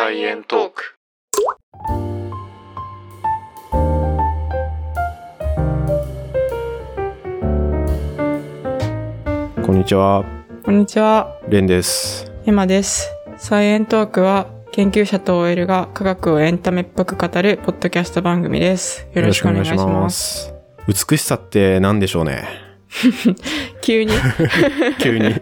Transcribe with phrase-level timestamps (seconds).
[0.00, 0.94] サイエントーク。
[9.66, 10.24] こんにちは、
[10.64, 12.30] こんにちは、レンです。
[12.46, 13.10] エマです。
[13.38, 19.08] サイエントークは研究者と OL が科学をエンタメっぽく語るポッドキャスト番組です。
[19.12, 20.44] よろしくお願いします。
[20.44, 20.54] す。
[21.10, 22.44] 美しさって何でしょうね？
[23.82, 24.14] 急に。
[24.14, 24.16] い
[25.02, 25.34] 急に。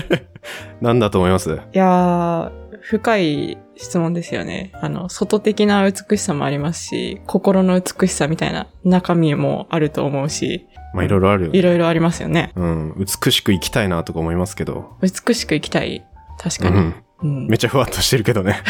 [0.80, 1.58] 何だと思います？
[1.72, 2.50] やー、
[2.88, 4.70] 深い質問ですよね。
[4.74, 11.58] あの、外的な美しさもありますし、心の美しさみたいな中身もあると思うし、まあいろいろあるよね。
[11.58, 12.52] いろいろありますよね。
[12.54, 12.94] うん。
[12.96, 14.96] 美しく生きたいなとか思いますけど。
[15.02, 16.06] 美しく生きたい。
[16.38, 16.76] 確かに。
[16.76, 16.94] うん。
[17.22, 18.62] うんめっちゃふわっとしてるけどね。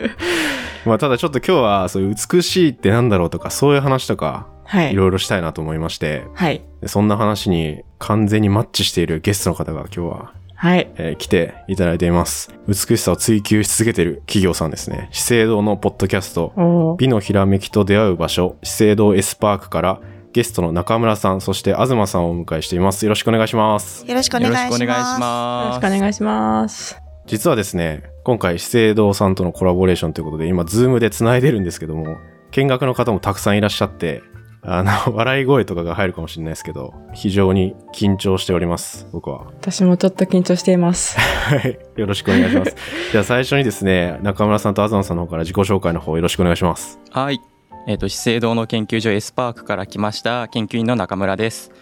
[0.86, 4.96] まあただちょっと今日はそういう美しいってなんだろうとかそういう話とかはいい。
[4.96, 6.62] ろいろしたいなと思いまして、はい。
[6.80, 10.92] でそんな話に完全にマッチしているゲストの方が今日は、はい。
[10.94, 12.54] えー来ていただいています。
[12.68, 15.08] 美しさを追求し続けている企業さんですね。
[15.10, 20.00] 資生堂のポッドキャスト、美のひらめきと出会う場所、資生堂 S/PARK から
[20.32, 23.04] ゲストの中村さん、そして東さんをお迎えしています。
[23.04, 24.06] よろしくお願いします。
[24.06, 24.64] よろしくお願いします。
[24.64, 25.76] よろしくお願いしよろます。
[25.78, 27.02] しくお願いします。
[27.26, 32.18] 実はですね、今回資生堂さんとのコラボレーションということで、今、ズームで繋いでるんですけども、
[32.52, 34.22] 見学の方もたくさんいらっしゃって、
[34.64, 39.46] あの、 笑い声とかが入るかもしれないですけど、非常に緊張しております、僕は。
[39.60, 41.18] 私もちょっと緊張しています。
[41.18, 41.78] はい。
[41.96, 42.76] よろしくお願いします。
[43.10, 47.00] じゃあ最初にですね、中村さんと東さんの方から自己紹介の方よろしくお願いします。
[47.10, 47.40] はい。
[47.88, 51.72] えっ、と、資生堂の研究所 S/PARK から来ました研究員の中村です。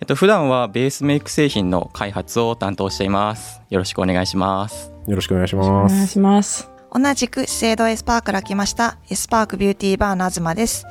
[0.00, 3.60] えっ、と、普段はベースメイク製品の開発を担当しています。
[3.68, 4.90] よろしくお願いします。
[5.06, 5.94] よろしくお願いしおます。
[5.94, 6.70] 願いします。
[6.92, 10.86] 同じく資生堂 S/PARK から来ました S/PARK Beauty Bar の東です。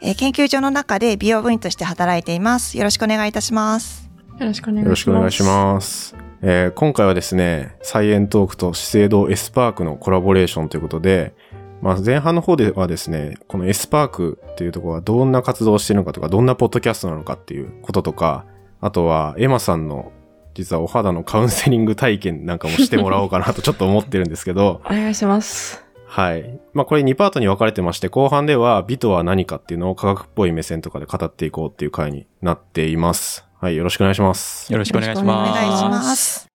[0.00, 2.78] えー研究所の中で美容部員として働いています。
[2.78, 4.08] よろしくお願いいたします。
[4.38, 4.86] よろしくお願いします。
[4.86, 6.16] よろしくお願いします。
[6.42, 11.34] えー今回はですね、サイエントークと資生堂エスパークのコラボレーションということで、
[11.80, 18.44] まあ、前半の方ではですね、このエスパークっていうところはどんな活動をしているのかとか、どんなポッドキャストなのかっていうこととか、
[18.80, 20.12] あとはエマさんの
[20.54, 25.84] 実はお肌のカウンセリング体験なんかもしてもらおうかなとちょっと思ってるんですけど、 お願いします。
[26.10, 26.60] はい。
[26.72, 33.44] まあこれ2パートに分かれてまして、後半では美とは何かっていうのを科学っぽい目線とかで語っていこうっていう回になっています。
[33.60, 33.76] はい。
[33.76, 34.72] よろしくお願いします。
[34.72, 35.52] よろしくお願いしおます。
[35.52, 36.48] 願いします。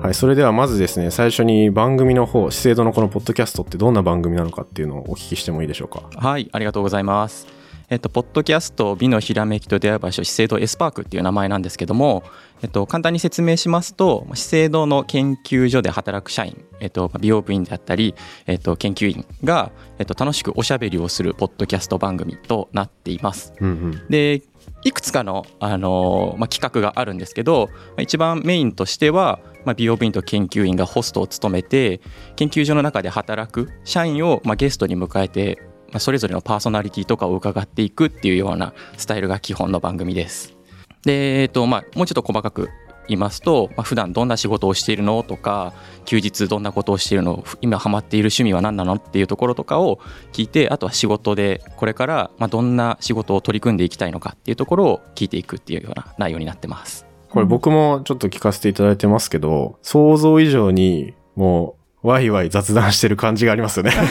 [0.00, 0.14] はい。
[0.14, 6.02] それではまずですね、最初に番組の方、資生堂のこのポッドキャストってどんな番組なのかっていうのをお聞きしてもいいでしょうか？
[6.14, 7.57] はい、ありがとうございます。
[7.90, 12.22] えっと、ポッドキャスト美のひらめきと出会う場所資生堂エスパークっていう名前なんですけども、
[12.60, 18.14] えっと、簡単に説明しますと資生堂の研究所で働く社員、えっと、美容部員であったり、
[18.46, 23.54] えっと、研究員が、えっと、楽しくおしゃべりをするポッドキャスト番組となっています。
[23.58, 24.06] うんうん。
[24.10, 24.42] で
[24.84, 32.00] いくつかの、あのまあ、企画があるんですけどまあ一番メインとしては、まあ、美容部員と研究員がホストを務めて
[32.36, 35.58] 研究所の中で働く社員を、まあ、ゲストに迎えて、
[35.92, 40.56] ま、それぞれのパーソナリティとかを伺っていくっていうようなスタイルが基本の番組です。
[41.04, 42.68] で、えっとまあ、もうちょっと細かく
[43.08, 45.72] 言いますと、まあ、普段どんな仕事をしているのとか
[46.04, 49.98] 休日どんなことをしているの今ハマっている趣味は何なのっていうところとかを
[50.32, 57.06] 聞いてあとは仕事でこれからまどんな仕事を取り組んでいきたいのかっていうところを聞いていくっていうような内容になってます。
[57.30, 63.92] これ僕もちょっと聞かせていただいてますけど、想像以上にもう、ワイワイ雑談してる感じがありますよね。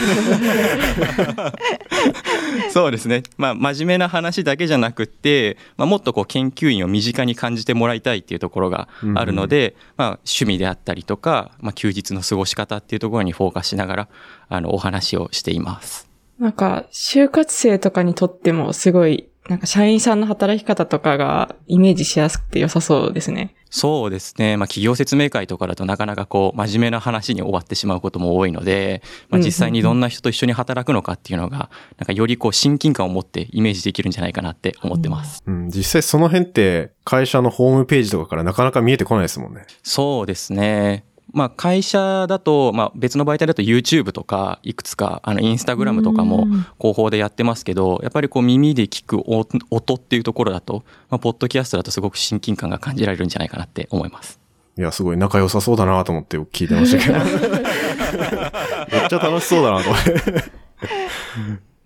[2.70, 14.08] そうですね、まあ、真面目な話だけじゃなくって、まあ、もっとこう研究員を身近に感じてもらいたいっていうところがあるので、まあ、趣味であったりとか、まあ、休日の過ごし方っていうところにフォーカスしながら
[14.48, 16.08] あのお話をしています。
[16.38, 23.56] なんか、就活生とかにとってもすごい、なんか社員さんの働き方とかがイメージしやすくて良さそうですね。
[23.70, 35.42] そうですね、まあ、企業説明会とかだとなかなかこう真面目な話に終わってしまうことも多いので、まあ、実際にどんな人と一緒に働くのかっていうのがなんかよりこう親近感を持ってイメージできるんじゃないかなって思ってます。
[35.46, 39.66] うん、実際その辺って会社のホームページとかからなかなか見えてこないですもんね。
[39.82, 41.04] そうですね。
[41.32, 54.40] まあ、会社だと、まあ、別の媒体だと YouTube とかいくつかあのインスタグラムとかもうん広報でやってますけどやっぱりこう耳で聞く音音っていうところだと、まあ、ポッドキャストだとすごく親近感が感じられるんじゃないかなって思います。
[54.78, 57.18] いや、すごい仲良さそうだなと思って聞いてましたけど。
[58.96, 60.12] めっちゃ楽しそうだなと思って。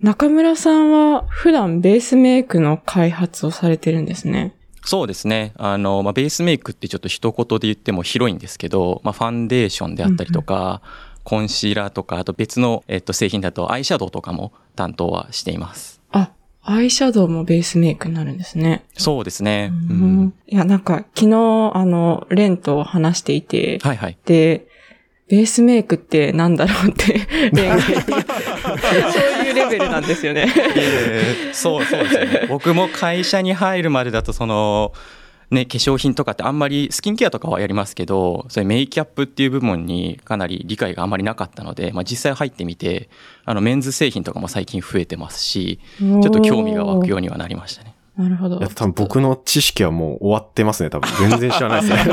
[0.00, 4.54] 中村さんは普段ベースメイクの開発をされてるんですね。
[4.84, 5.52] そうですね。
[5.56, 10.82] あの、まあ、ベースメイクってちょっと一言で言っても広いんですけど、まあ、ファンデーションであったりとか、
[11.24, 16.00] コンシーラーとか、あと別の、えっと、製品だとアイシャドウとかも担当はしています。
[16.10, 16.32] あ、
[16.62, 18.84] アイシャドウもベースメイクになるんですね。
[18.96, 19.70] そうですね。
[19.90, 24.18] ううんんいや、なんか昨日、あの、レンと話していて、はいはい。
[24.24, 24.66] で、
[25.28, 28.12] ベースメイクってなんだろうって、 恋愛 そういう
[29.70, 30.48] レベルなんですよね。
[31.52, 32.46] そうそうですよね。
[32.50, 34.92] 僕も会社に入るまでだとその
[35.50, 43.10] ね、化粧品とかってあんまりスキンケアとかはやりますけどそれメイキャップっていう部門にかなり理解があんまりなかったので、まあ、実際入ってみて
[43.44, 47.94] あのメンズ製品とかも最近増えてますしちょっと興味が湧くようにはなりましたね。
[48.16, 48.58] なるほど。
[48.58, 51.30] いや、多分僕の知識はもう終わってますね、多分。
[51.30, 52.04] 全然知らないですね。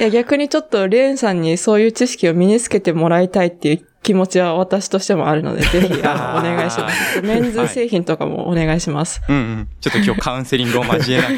[0.00, 7.20] いや、逆にちょっとレーンさんにそういう知識を身につけてもらいたいっていう気持ちは私としてもあるので、ぜひ、 あの、お願いします。
[7.22, 9.20] メンズ製品とかもお願いします。
[9.28, 9.68] うんうん。
[9.80, 11.30] ちょっと今日カウンセリングを交えなが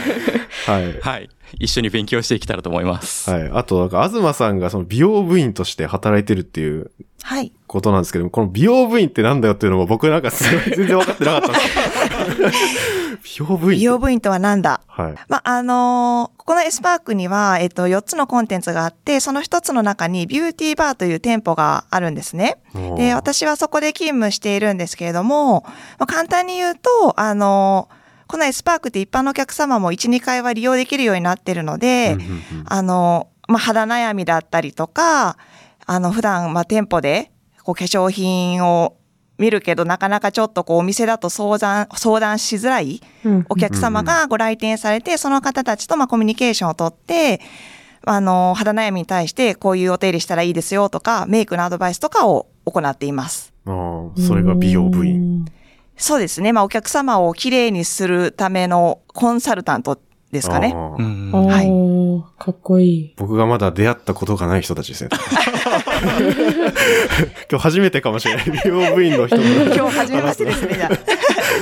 [0.67, 0.93] はい。
[0.93, 1.29] ら、はい。
[1.59, 3.31] 一緒に勉強していけたらと思います。
[3.31, 3.51] はい。
[3.53, 6.91] あと、なんか、東さんがその美容部員として働いてるっていう
[7.23, 7.53] はい。
[7.67, 14.81] ことなんですけども、この美容部員ってなんだよっていうのも僕なんかすごい全然分かってなかったんですよ 美容部員美容部員とは何だ？
[14.89, 15.15] はい。
[15.29, 22.57] まあ、あのーここのエスパークには、えっと、4つのコンテンツがあって、その1つの中にビューティーバーという店舗があるんですね。
[22.97, 25.63] で、私はそこで勤務しているんですけれども、
[25.99, 28.00] まあ、簡単に言うと、あのー
[28.31, 32.17] このエスパークって一般のお客様も1、2回は利用できるようになってるので、
[32.65, 35.37] あの、まあ、肌悩みだったりとか、
[35.85, 37.33] あの、普段、まあ、店舗で、
[37.65, 38.97] こう、化粧品を
[39.39, 47.41] 見るけど、なかなかちょっとこう、お店だと相談、相談しづらいうんお客様がご来店されて、その方たちとまあコミュニケーションをとって、
[48.07, 53.53] あの、肌悩みに対してこういうお手入れしたらいいですよとか、メイクのアドバイスとかを行っています。
[53.67, 55.47] あーそれが美容部員。
[56.01, 56.05] 員。
[56.05, 56.53] そうですね。
[56.53, 60.01] まあ、お客様をきれいにするためのコンサルタント
[60.33, 60.73] ですかね。
[60.75, 63.15] はいー、かっこいい。
[63.17, 65.11] 僕がまだ出会ったことがない人たちですね。
[67.51, 68.45] 今日初めてかもしれない。
[68.65, 70.75] 美容部員の人と今日初めましてですね。
[70.75, 70.91] じゃあ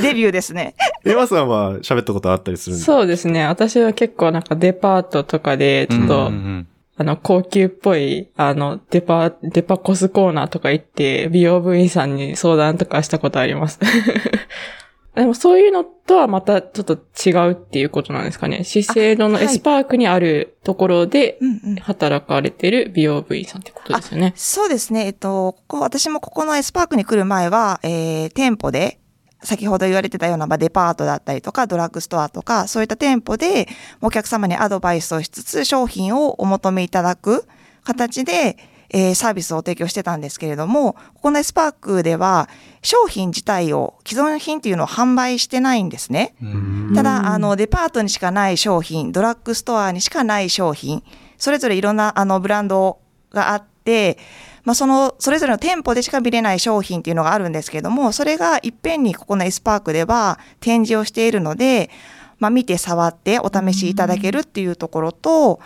[0.02, 0.75] デビューですね。
[1.05, 2.93] エマさんは喋ったことあったりするんですか？
[2.99, 3.46] そうですね。
[3.46, 6.67] 私は結構なんかデパートとかで、ちょっと、うんうん
[7.00, 13.79] あの、高級っぽい、あの、デパ、デパコスコーナーとか行って、美容部員さんに相談とかしたことあります。
[15.15, 18.62] でもそういうのとはまたちょっと違うっていうことなんですかね。
[18.62, 21.39] 資生堂のエスパークにあるところで。
[21.81, 24.33] 働かれてる美容部員さんってことですよね。
[24.37, 25.06] そうですね。
[25.06, 29.00] えっと、ここ、私もここのエスパークに来る前は、えー、店舗で、
[29.43, 33.69] 先ほど言われてたような、まあ、デパートだったりとか、ドラッグストアとか、そういった店舗で、
[34.00, 37.46] お客様にアドバイスをしつつ、商品をお求めいただく
[37.85, 38.56] 形で、
[38.90, 42.49] えーサービスを提供してたんですけれども、ここのエスパークでは、
[42.82, 46.35] 商品自体を、既存品っていうのを販売してないんですね。
[46.43, 51.05] うんただ、あの、デパートにしかない商品、ドラッグストアにしかない商品、
[51.37, 52.99] それぞれいろんな、あの、ブランド
[53.31, 54.19] があって、
[54.64, 61.90] まあ、その、それぞれの店舗でしか見れない商品っていうのがあるんですけども、それがいっぺんにここのエスパークでは展示をしているので、
[62.38, 65.60] まあ、見て触ってお試しいただけるっていうところと、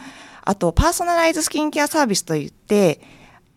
[0.44, 3.00] あと、パーソナライズスキンケアサービスといって、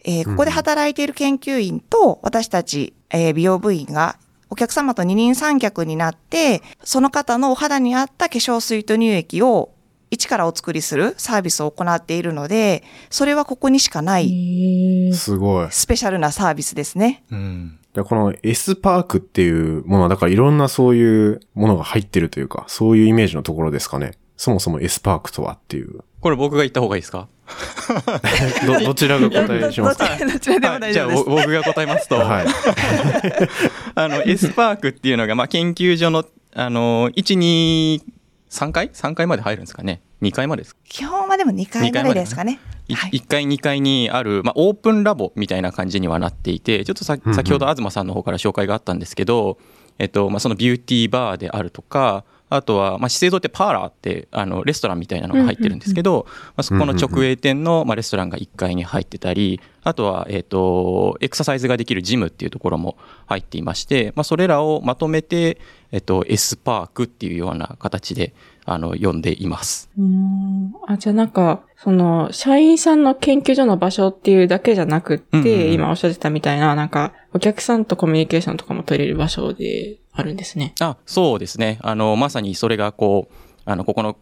[0.03, 4.17] えーここで働いている研究員と私たち、えー美容部員が
[4.49, 9.71] お客様と二人三脚になって、その方のお肌に合った化粧水と乳液を
[10.11, 15.67] 一からお作りするサービスを行っているので、それはここにしかないすごい。
[15.71, 17.23] スペシャルなサービスですね。
[17.31, 24.11] うんでこの S パークっていうものは、だからいろんなそういうものが入ってるというか、そういうイメージのところですかね。
[24.35, 26.01] そもそも S パークとはっていう。
[26.19, 27.29] これ僕が言った方がいいですか？
[28.67, 30.09] ど、どちらが答えしますか？
[30.19, 31.23] ど どちらでもはいじゃあ大丈夫です。
[31.23, 32.45] ぼ僕が答えますと、はい。
[33.95, 38.01] あの、エスパークっていうのが、まあ、研究所の、あの、1、2、
[38.55, 42.59] 3回 ?3 回まで入るんですかね ?2 回までですか基本はでも2回までですかね。
[42.87, 49.57] いはい1階2階にある、まあ、オープンラボみたいな感じにはなっていてちょっとさうん先ほど東さんの方から紹介があったんですけど、
[49.97, 65.59] えっとまあ、そのビューティーバーであるとかあとは、まあ、資生堂ってパーラーってあのレストランみたいなのが入ってるんですけど、まあ、そこの直営店の、まあ、レストランが1階に入ってたりあとは、えっとエクササイズができるジムっていうところも入っていまして、まあ、それらをまとめて、
[65.95, 68.33] えっと、S パークっていうような形で
[68.65, 69.89] あの呼んでいます。
[69.97, 70.73] うーん。
[70.87, 75.71] あ、じゃあなんか、その、社員さんの研究所の場所っていうだけじゃなくって、うんうんうん。
[75.71, 80.73] 今おっしゃってたみたいな、なんか、お客さんとコミュニケーションとかも取れる場所であるんですね。
[80.81, 81.79] あそうですね。
[81.81, 83.33] あのまさにそれがこう
[83.65, 84.17] あのここの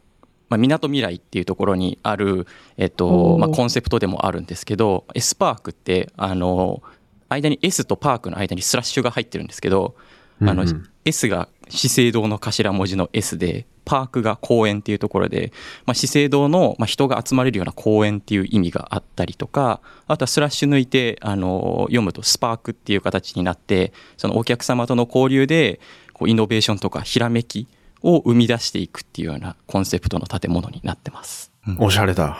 [0.49, 2.45] まあ、港未来っていうところにある、
[2.77, 6.83] えっとまあ、コンセプトでもあるんですけど S パークってあの
[7.29, 9.95] 間に S とパークの間にスラッシュが入ってるんですけど
[10.41, 10.69] あのうん。
[10.69, 15.51] うん S が資生堂の頭文字の S でパークが公園っていうところで、
[15.85, 25.79] まあ、資生堂の、まあ、人が集まれるような公園っていう意味があったりとかあとはスラッシュ抜いてあの読むとスパークっていう形になってそのお客様との交流で
[26.13, 27.67] こうイノベーションとかひらめき
[28.01, 31.51] を生み出していくっていうようなコンセプトの建物になってます。
[31.79, 32.37] おしゃれだ。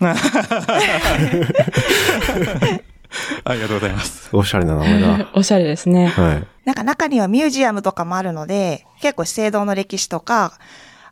[3.44, 4.28] ありがとうございます。
[4.32, 5.30] おしゃれな名前だ。
[5.34, 6.06] おしゃれですね。
[6.06, 6.46] はい。
[6.64, 10.58] なんか中にはミュージアムとかもあるので、結構資生堂の歴史とか、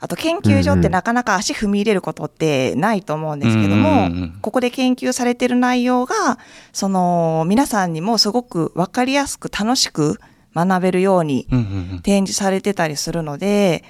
[0.01, 6.39] あと研究所ってなかなか足踏み入れることってないと思うんですけども、うんうんうんここで研究されてる内容が、
[6.73, 10.19] その皆さんにもすごくわかりやすく楽しく
[10.55, 11.47] 学べるように
[12.03, 13.85] 展示されてたりするので、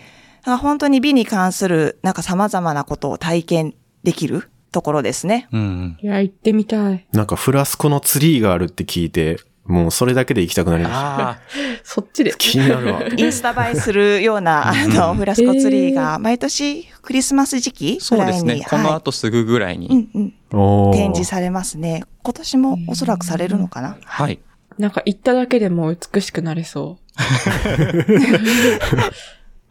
[0.45, 5.49] 本当に美に関するなんか様々なことを体験できるところですね。
[5.52, 7.07] うんうんいや、行ってみたい。
[7.12, 11.29] なんかフラスコのツリーがあるって聞いて、もうそれだけで行きたくなりました。
[11.31, 11.38] あ
[11.85, 12.35] そっちで。
[12.37, 13.02] 気になるわ。
[13.17, 18.67] インスタ映えするような、あの、フラスコツリーが、毎年クリスマス時期あ、そうぐらいに、ですね。
[18.69, 19.95] このは後すぐぐらいい、うに。
[19.95, 22.05] んうん、展示されますね。
[22.23, 23.97] 今年もおそらくされるのかな。
[24.05, 24.41] はい。
[24.79, 26.99] なんか行っただけでも美しくなれそ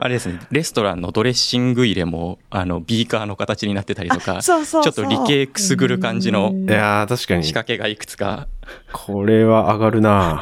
[0.04, 7.54] あれですね、レストランのドレッシング入れも、あの、ビーカーの形になってたりとか、あそうそうそうちょっと理系くすぐる感じのうんいやー、確かに仕。
[7.54, 8.48] 掛けがいくつか。
[8.92, 10.42] これは上がるな。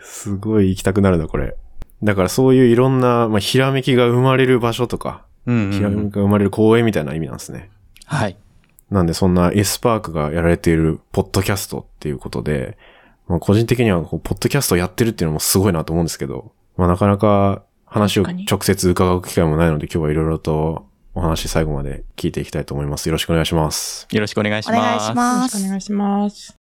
[0.00, 1.54] すごい行きたくなるな、これ。
[2.02, 7.70] だからそういういろんな、まあ、ひらめきが生まれる場所とか、うんうんひらめきが生まれる公園みたいな意味なんですね。
[8.06, 8.36] はい。
[8.90, 12.76] なんでそんな S パークがやられているポッドキャストっていうことで、
[13.28, 23.06] まあ、個人的にはこうポッドキャストをやってるっていうのもすごいなと思うんですけど、まあ、なかなか話を直接伺う機会もないので今日はいろいろとお話最後まで聞いていきたいと思います。
[23.08, 24.08] よろしくお願いします。
[24.10, 24.80] よろしくお願いしおます。
[24.82, 25.58] 願いしよろます。
[25.58, 26.56] しくお願いします。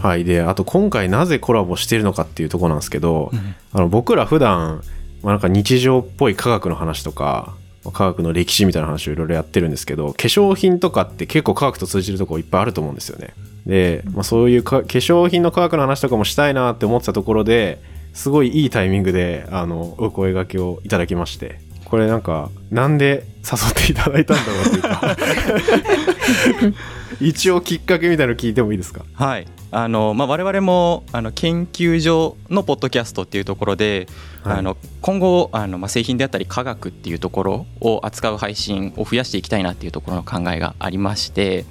[0.00, 0.24] はい。
[0.24, 4.82] で、あと今回なぜコラボしているのかっていうところなんですけど、うんあの僕ら普段、
[5.22, 7.56] まあ、なんか日常っぽい科学の話とか、
[7.92, 13.34] 科学の歴史みたいな話をいろいろやってるんですけど、化粧品とかって結構科学と通じるとこいっぱいあると思うんですよね。
[13.66, 17.80] で、まあ、そういう化粧品の科学の話とかもしたいなって思ってたところで、
[18.12, 25.16] すごいいいタイミングで、あの、お声がけをいただきまして、これなんか、なんで誘っていただいたんだろうっていうか、
[27.24, 29.04] 一応きっかけみたいなの聞いてもいいですか？
[29.14, 29.46] はい。
[29.70, 34.06] あの、まあ、我々も、あの、研究所のポッドキャストっていうところで、
[34.44, 41.64] はいあの、今後、あの、まあ、製品であったり科学っていうところを扱う配信を増やしていきたいなっていうところの考えがありまして、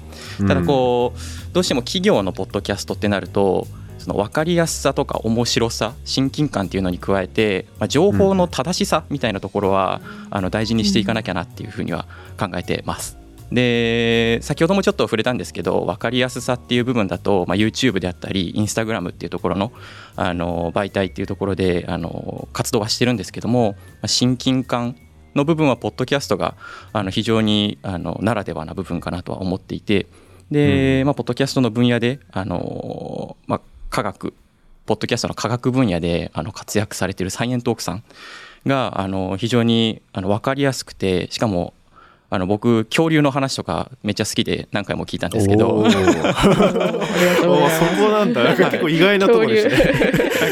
[0.46, 3.66] ただこう、どうしても企業のポッドキャストってなると、
[3.98, 12.06] その分かりやすさとか面白さ親近感っていうのに加えて、まあ、情報の正しさみたいなところは、あの大事にしていかなきゃなっていうふうには
[12.38, 13.23] 考えてます。
[13.54, 19.72] で先ほどもちょっと触れたんですけど分かりやすさっていう部分だと、まあ、YouTube であったり Instagram っていうところの
[20.16, 24.96] あの媒体っていうところであの活動はしてるんですけども、まあ親近感
[25.34, 26.56] の部分はポッドキャストが
[26.92, 30.06] あの非常にあのならではな部分かなとは思っていて
[30.50, 34.34] で、まあ、ポッドキャストの分野であの、まあ、科学
[34.86, 38.04] ポッドキャストの科学分野であの活躍されているサイエントークさん
[38.66, 41.74] があの非常にあの分かりやすくてしかも
[42.34, 45.88] あの僕恐竜の話とかめっちゃ好きで何回も聞いたんですけどお。
[45.88, 46.04] そこ
[48.10, 48.42] なんだ。
[48.42, 49.94] なんか結構意外なところでしたね。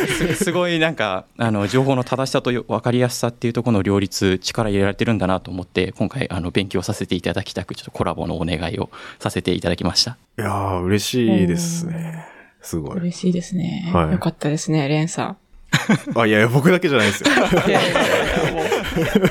[0.06, 10.16] すすごいなんかあの情報の正しさと分かりやすさっていうところの両立力入れられてるんだなと思って今回あの勉強させていただきたくちょっとコラボのお願いをさせていただきました。
[10.38, 12.26] いやー、嬉しいですね。
[12.60, 12.98] すごい。
[12.98, 13.90] 嬉しいですね。
[13.92, 15.36] はいよかったですね、レンさん。
[16.14, 17.30] あ、いやいや、僕だけじゃないですよ。
[17.66, 17.92] いやいやい
[18.46, 18.64] やもう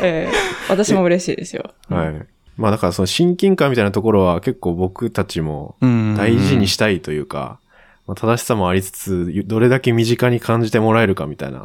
[0.01, 0.29] ええ
[0.69, 1.73] 私も嬉しいですよ。
[1.89, 2.27] はい。
[2.57, 7.59] まあだからその親近感みたいなところは結構僕たちも大事にしたいというか、
[8.07, 11.61] まあ、正しさもありつつ、どれだけ身近に感じてもらえるかみたいな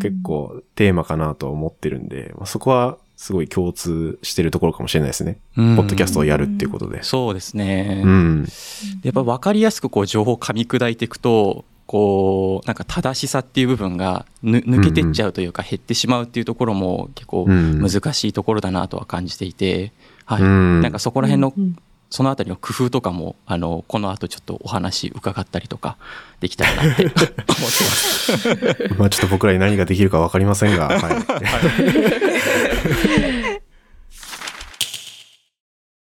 [0.00, 5.38] 結構テーマかなと思ってるんで、まあ、そこはすごい共通してるところかもしれないですね。
[5.56, 7.02] うんポッドキャストをやるっていうことで。
[7.02, 8.46] そうですね、うん。
[9.02, 17.80] やっぱ分かりやすくこう情報を噛み砕いていくとこうなんか正しさっていう部分がぬ抜けてっちゃうというか減ってしまうっていうところも結構うん。
[17.80, 19.92] 難しいところだなとは感じていて、
[20.26, 20.42] はい。
[20.42, 20.82] うん。
[20.82, 21.76] なんかそこら辺のうん
[22.10, 25.98] そのあたりの工夫とかもあのこの後ちょっとお話伺ったりとか
[26.40, 27.34] できたらなって思ってま
[27.68, 28.32] す。
[28.98, 31.00] まあちょっと僕らに何ができるかわかりませんが、はい。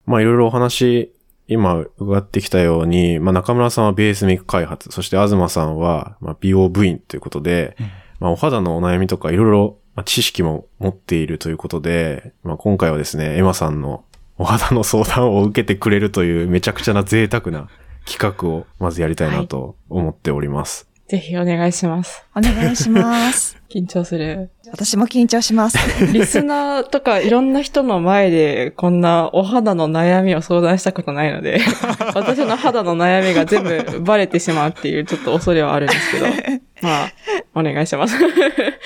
[0.06, 1.12] まあいろいろお話、
[1.49, 14.04] 今伺ってきたように、まあ中村さんはベースメイク開発、そして東さんはまあ美容部員ということで、うんまあお肌のお悩みとかいろいろまあ知識も持っているということで、まあ今回はですね、エマさんの
[14.38, 17.68] お肌の相談を受けてくれるというめちゃくちゃな贅沢な
[18.06, 20.91] 企画をまずやりたいなと思っております。
[21.12, 22.25] ぜひお願いします。
[22.35, 23.59] お願いします。
[23.71, 24.49] 緊張する。
[24.71, 25.76] 私も緊張します。
[26.11, 31.61] リスナーとかいろんな人の前でこんなお肌の悩みを相談したことないので、
[32.16, 36.26] 私の肌の悩みが全部バレてしまうっていうちょっと恐れはあるんですけど、
[36.81, 37.12] まあ、
[37.54, 38.16] お願いします。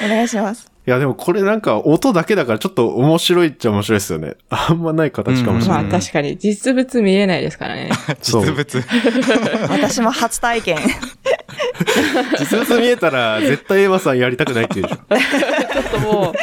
[0.04, 0.66] お願いします。
[0.84, 4.34] いや、でもこれなんか音だけだからちょっと面白いっちゃ面白いですよね。
[4.50, 5.84] あんまない形かもしれない。
[5.84, 7.90] まあ確かに実物見えないですからね。
[8.20, 8.84] 実物。
[9.68, 10.78] 私も初体験。
[12.38, 14.88] 実物見えたら絶対エヴァさんやりたくないって言う。
[14.88, 16.34] ちょっともう、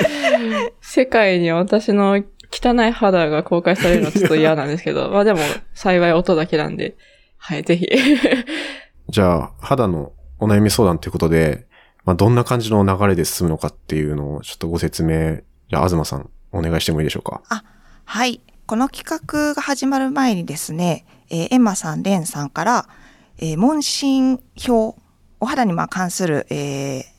[0.82, 5.40] 世界に私の汚い肌が公開されるのちょっと嫌なんですけど、 まあでも
[5.74, 6.96] 幸い音だけなんで、
[7.38, 7.88] はい、ぜひ。
[9.10, 11.66] じゃあ、肌のお悩み相談ということで、
[12.06, 15.38] まあ、どんな感じの流れで進むのかっていうのをちょっとご説明、
[15.70, 17.42] じゃあ、東さん、お願いしてもいいでしょうか？
[18.06, 18.42] はい。
[18.66, 22.88] この企画が始まる前にですね、えーエンマさん、レンさんから、
[23.40, 24.96] えー問診票、
[25.44, 27.14] お肌にまあ関する、えー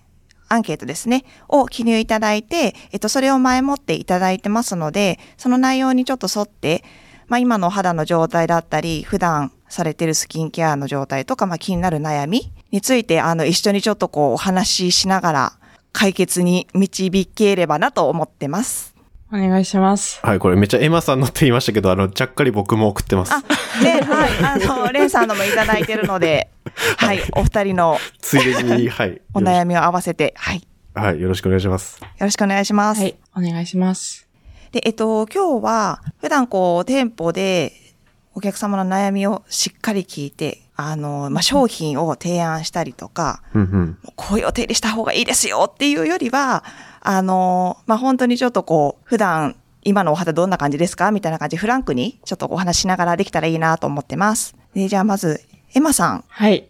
[0.47, 6.85] アンケートですね、を記入いただいて、えっと、それを前もっていただいてますので、その内容にちょっと沿って、
[7.26, 15.52] まあ、今のお肌の状態だったり、普段されてるスキンケアの状態とか、まあ、気になる悩みについて、あの、一緒にちょっとこう、お話ししながら、
[15.93, 18.95] 解決に導ければなと思ってます。
[19.33, 20.21] お願いします。
[20.23, 23.33] はい、これめっちゃエマさんのって言いましたけど、あの、ちゃっかり僕も送ってます。
[23.33, 23.43] あ、
[23.83, 26.50] で、はい、あの、レンさんのもいただいてるので、
[26.99, 29.21] はい、お二人のついでに、はい。
[29.35, 32.00] お悩みを合わせて、はい、よはい、よろしくお願いします。
[32.19, 33.00] ろしくお願いします。
[33.00, 34.28] はい、お願いします。
[34.73, 37.73] で、えっと、今日は、普段こう、店舗で、
[38.35, 43.99] お客様の悩みをしっかり聞いて、あの、まあ、商品を提案したりとか、うんうん。
[44.16, 46.64] こういうお手入れした方がいいですよっていうよりは、
[47.00, 49.54] あの、まあ、本当にちょっとこう、普段、
[49.85, 51.12] 今のお肌どんな感じですか？
[51.12, 54.57] みたいな感じでフランクにちょっとお話ししながらできたらいいなと思ってます。
[54.75, 55.43] で、じゃあまず、
[55.75, 56.69] エマさん、はい。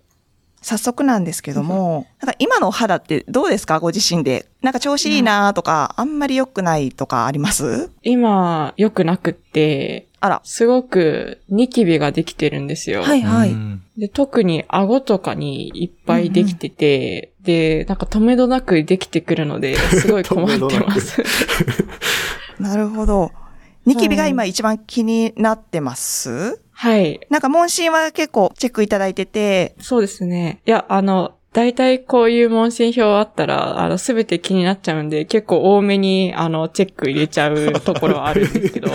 [0.62, 3.80] 早速なんですけども、なんか今のお肌ってどうですか？
[3.80, 4.46] ご自身で。
[4.62, 7.90] なんか調子いいなとか、あんまり良くないとかあります？
[8.02, 10.40] 今、良くなくって、あら。
[10.42, 13.02] すごくニキビができてるんですよ。
[13.02, 13.50] はいはい。
[13.50, 21.22] うんで、特に顎とかにいっぱいできてて、で、なんか止めどなくできてくるので、すごい困ってます。
[22.58, 23.30] なるほど。
[23.86, 26.60] ニキビが今一番気になってます？
[26.84, 27.18] はい。
[27.30, 30.60] なんか問診は結構チェックいただいてて、そうですね。
[30.66, 38.88] いや、あの、大体こういう問診票あったら、あの、すべて気になっちゃうんで、結構多めに、あの、チェック入れちゃう ところはあるんですけど、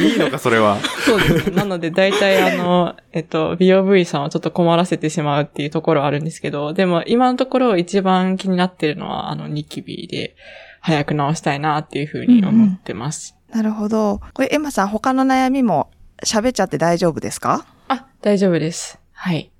[0.00, 0.76] いいのか、それは。
[1.04, 1.56] そうですね。
[1.56, 10.36] なので、大体あの、えっと、美容部員さんをちょっと困らせてしまうっていうところはあるんですけど、でも今のところ一番気になってるのは、あの、ニキビで、
[10.80, 13.34] 早く治したいなっていうふうに思ってます。
[13.50, 14.20] なるほど。
[14.34, 15.90] これエマさん他の悩みも
[16.24, 17.66] 喋っちゃって大丈夫ですか？
[17.88, 18.98] あ、大丈夫です。
[19.12, 19.50] はい。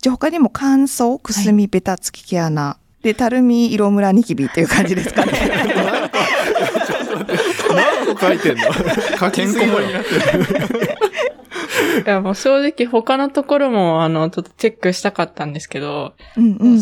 [0.00, 5.32] じゃあ他にも乾燥、くすみ、ベタつき毛穴、で、たるみ、色ムラニキビっていう感じですかね。
[7.74, 8.64] 何個書いてんの
[9.18, 10.98] 書きてんこ盛りになってる。
[12.04, 16.14] いや、もう正直他のところも、あの、ちょっとチェックしたかったんですけど。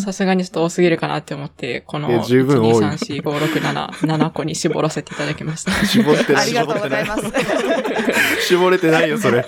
[0.02, 5.72] さすがにちょっと多すぎるかなって思って、この、いや十分多い1、2、3、4、5、6、7、7個に絞らせていただきました。
[5.87, 6.42] 絞ってない。
[6.42, 7.22] ありがとうございます。
[8.48, 9.46] 絞れてないよ、それ。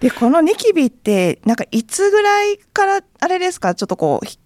[0.00, 4.38] で、このニキビって、なんかいつぐらいから、あれですか、ちょっとこう、ひ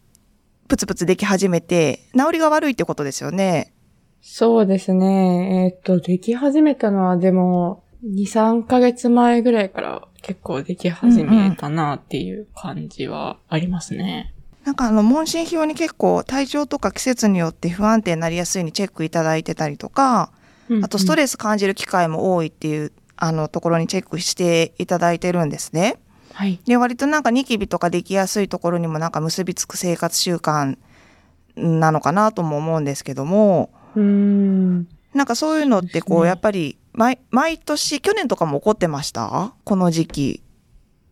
[0.66, 3.72] プツプツでき始めて、治りが悪いってことですよね。
[4.20, 5.66] そうですね。
[5.66, 14.34] えーっと、でき始めたのはでも、2、3ヶ月前ぐらいから結構でき始めたなっていう感じはありますね。
[14.64, 20.32] なんかあの、問診票に結構体調とか季節によって不安定になりやすいにチェックいただいてたりとか、
[20.82, 25.96] あとストレレス感じる機会も多いっていう、あの、ところにチェックしていただいてるんですね。
[26.30, 26.34] ス。
[26.34, 26.60] はい。
[26.66, 30.76] で、割となんかニキビとかできやすいところにもなんか結びつく生活習慣
[31.56, 34.88] なのかなとも思うんですけども、うーん。
[35.14, 39.54] なんかそういうのってこう、やっぱり毎、毎年、去年とかも起こってました？
[39.64, 40.42] この時期。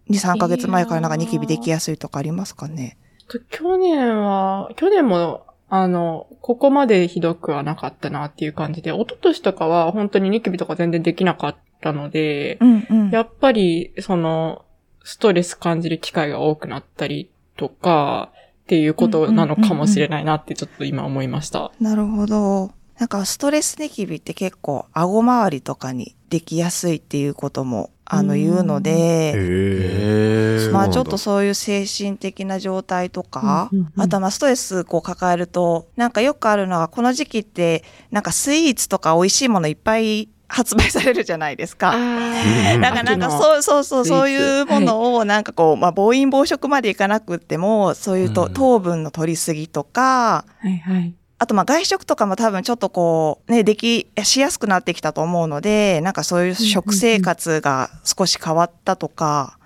[0.09, 2.99] 2、3ヶ月前からなんかニキビできやすいとかありますかね？
[3.29, 13.11] と去年は、去年も、あの、ここまでひどくはなかったなっていう感じで、一昨年とかは本当にニキビとか全然できなかったので、うんうん。
[13.11, 14.64] やっぱり、その、
[15.03, 21.73] ストレス感じる機会が多くなったりとか、っていうことなのかもしれないなってちょっと今思いました。
[21.81, 22.71] なるほど。
[23.03, 28.41] なんかストレスニキビって結構顎周りとかにできやすいっていうこともあのうん。
[28.41, 34.03] 言うので、まあちょっとそういう精神的な状態とか、うんうんうん。
[34.03, 41.97] あとはまあストレスこう抱えると、なんかよくあるのはこの時期ってなんかスイーツとか美味しいものいっぱい発売されるじゃないですか。
[41.97, 42.31] うん
[42.81, 48.53] なんかなんかそうそうそうそういうものをなんかこう、まあ暴飲暴食までいかなくってもそういうと、うん。
[48.53, 51.15] 糖分の取りすぎとかはいはい。
[51.42, 59.59] あとまあ外食とかも多分ちょっとこうねできしやすくなってきたと思うのでなんかそういう食生活が少し変わったとか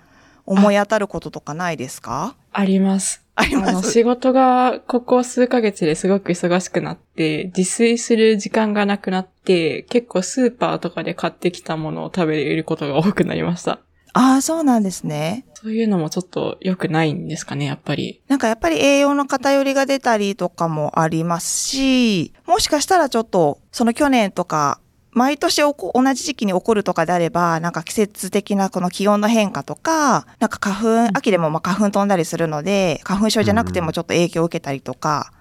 [0.47, 2.35] 思い当たることとかないですか？
[2.51, 3.21] あります。
[3.35, 3.91] ありあの、ます。
[3.91, 13.79] 仕事がここ数ヶ月ですごく忙しくなって、自炊する時間がなくなって、結構スーパーとかで買ってきたものを食べることが多くなりました。
[14.17, 15.45] ああ、そうなんですね。
[15.53, 18.19] そういうのもちょっと良くないんですかね、やっぱり。
[18.27, 24.79] なんかやっぱり栄養の偏りが出たりとかもありますし、もしかしたらちょっと、その去年とか、
[25.11, 25.73] 毎年同
[26.15, 35.31] じ時期に起こるとかであれば、なんか季節的なこの気温の変化とか、なんか花粉、秋でもまあ花粉飛んだりするので、花粉症じゃなくてもちょっと影響を受けたりとか、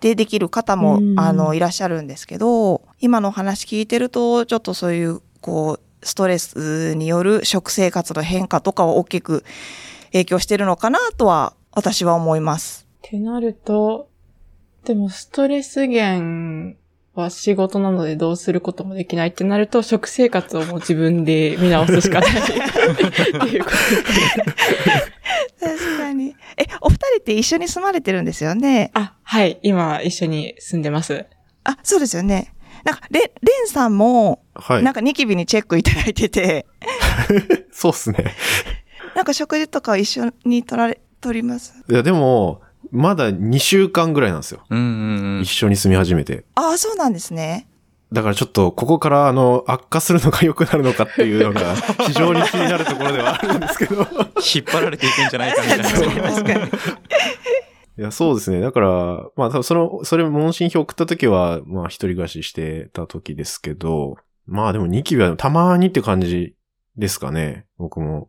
[0.00, 9.44] でできる方も、うんあの、いらっしゃるんですけど、今のお話聞いてると、ちょっとそういう、こう、ストレスによる食生活の変化とかは大きく
[10.12, 12.86] 影響してるのかなとは、私は思います。
[12.98, 14.08] ってなると、
[14.84, 16.76] でもストレス源
[17.14, 23.76] は仕事なのでどうすることもできないってなると、食生活をもう自分で見直すしかないっていうこと
[25.66, 26.36] 確かに。
[26.56, 28.90] え、お二人って一緒に住まれてるんですよね？
[28.94, 29.58] あ、はい。
[29.62, 31.26] 今一緒に住んでます。
[31.64, 32.54] あ、そうですよね。
[32.86, 33.30] なんか、レ、レ
[33.64, 34.94] ンさんも、はいなん。
[34.94, 36.66] かニキビにチェックいただいてて、
[37.72, 38.34] そうっすね。
[39.14, 41.74] なんか食事とか一緒に取られ、取ります？
[41.88, 44.62] いや、でも、まだ2週間ぐらいなんですよ。
[44.70, 46.44] うんうんうん一緒に住み始めて。
[46.54, 47.66] ああ、そうなんですね。
[48.12, 51.74] だからちょっと、ここから、あの、悪化するのが良くなるのかっていうのが、
[52.06, 53.96] 非常に気になるところではあるんですけど。
[53.96, 55.84] 引っ張られていくんじゃないかみたいな。
[56.30, 56.60] 確かに。
[57.98, 58.60] いや、そうですね。
[58.60, 58.88] だから、
[59.36, 66.54] まあ、多分その、それ、問診票送った時は、まあ、一人暮らししてた時ですけど、まあでもニキビはたまにって感じ
[66.96, 67.66] ですかね。
[67.78, 68.28] 僕も。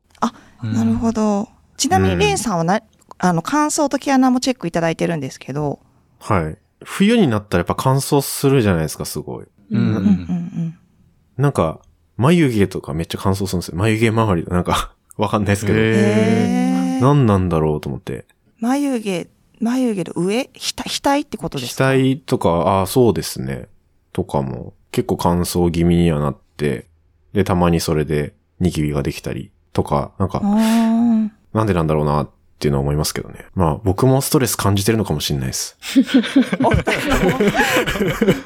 [0.63, 1.47] なるほど。
[1.77, 2.81] ちなみうんにレンさんはな、
[3.19, 5.79] あの、乾燥と毛穴もチェックいただいてるんですけど、
[6.19, 6.57] はい。
[6.83, 9.45] 冬になったらやっぱ乾燥するじゃないですか、すごい。
[9.71, 10.79] うんうんうんうん。
[11.37, 11.81] なんか、
[12.15, 13.77] 眉毛とかめっちゃ乾燥するんですよ。
[13.77, 14.47] 眉毛周り。
[14.47, 15.77] なんか、 わかんないですけど。
[15.77, 18.25] へへー何なんだろうと思って。
[18.59, 19.27] 眉毛、
[19.59, 21.93] 眉毛の上額、額ってことですか？
[21.93, 23.67] 額とか、ああ、そうですね。
[24.13, 26.87] とかも、結構乾燥気味にはなって、
[27.33, 33.45] で、たまにそれでニキビができたりとか、なんかなんでなんだろうなっていうのは思いますけどね。
[33.53, 35.77] まあ、僕もストレス感じてるのかもしれないです。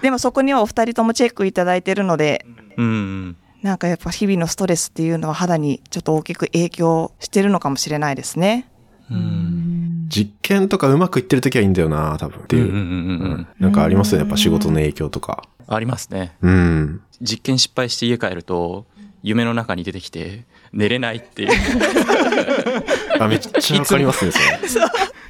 [0.02, 2.46] でもそこにはお二人ともチェックいただいてるので、
[2.78, 3.38] うんうん。
[3.62, 8.68] なんかやっぱ日々のストレスっていうのは肌にちょっと大きく影響してるのかもしれないですね。
[9.10, 9.91] うん。
[10.12, 12.66] 実験とかうまくいってる時はいいんだよな多分っていう。
[12.66, 14.26] うんうんうんうんなんかありますよね。
[14.26, 15.44] やっぱ仕事の影響とか。
[15.68, 16.36] ありますね。
[16.42, 17.02] うん。
[17.22, 18.86] 実験失敗して家帰ると、
[19.24, 21.50] 夢の中に出てきて、寝れないっていう。
[23.20, 24.86] あ、めっちゃわかりますね、それ。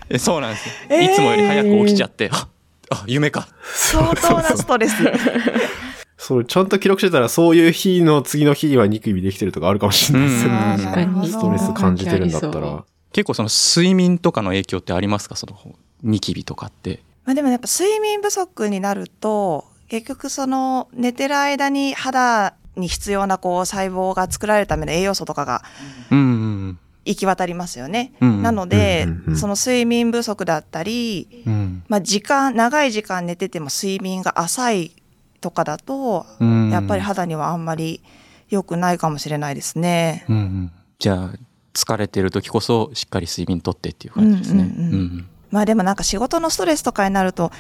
[0.10, 0.74] えそうなんですよ。
[0.90, 2.48] えーいつもより早く起きちゃって、あ
[2.90, 3.48] あ、夢か。
[3.74, 4.96] 相当なストレス。
[6.18, 11.28] それちゃんと記録してたら、そういう日の次の日にはニキビできてるとかあるかもしれないですようんね。
[11.28, 12.84] ストレス感じてるんだったら。
[13.14, 15.36] 結構その睡眠とかの影響ってありますか？
[15.36, 15.56] その
[16.04, 17.04] ニキビとかって。
[17.26, 25.62] まあでもやっぱ睡眠不足になると、結局その寝てる間に肌に必要なこう細胞が作られるための栄養素とかが
[26.10, 28.14] うんうん行き渡りますよね。
[28.22, 28.42] うん。
[28.42, 34.96] なので、うんうんうんその睡眠不足だったり、うん、まあ時間、長い時間寝てても睡眠が浅い
[35.42, 38.02] とかだと、うんやっぱり肌にはあんまり
[38.50, 40.26] 良くないかもしれないですね。
[40.30, 41.34] うんうん、じゃあ
[41.74, 44.64] 疲れてる時こそしっかり睡眠とってっていう感じですね。
[44.64, 47.52] うんうんうんまあでもなんか仕事のストレスとかになると、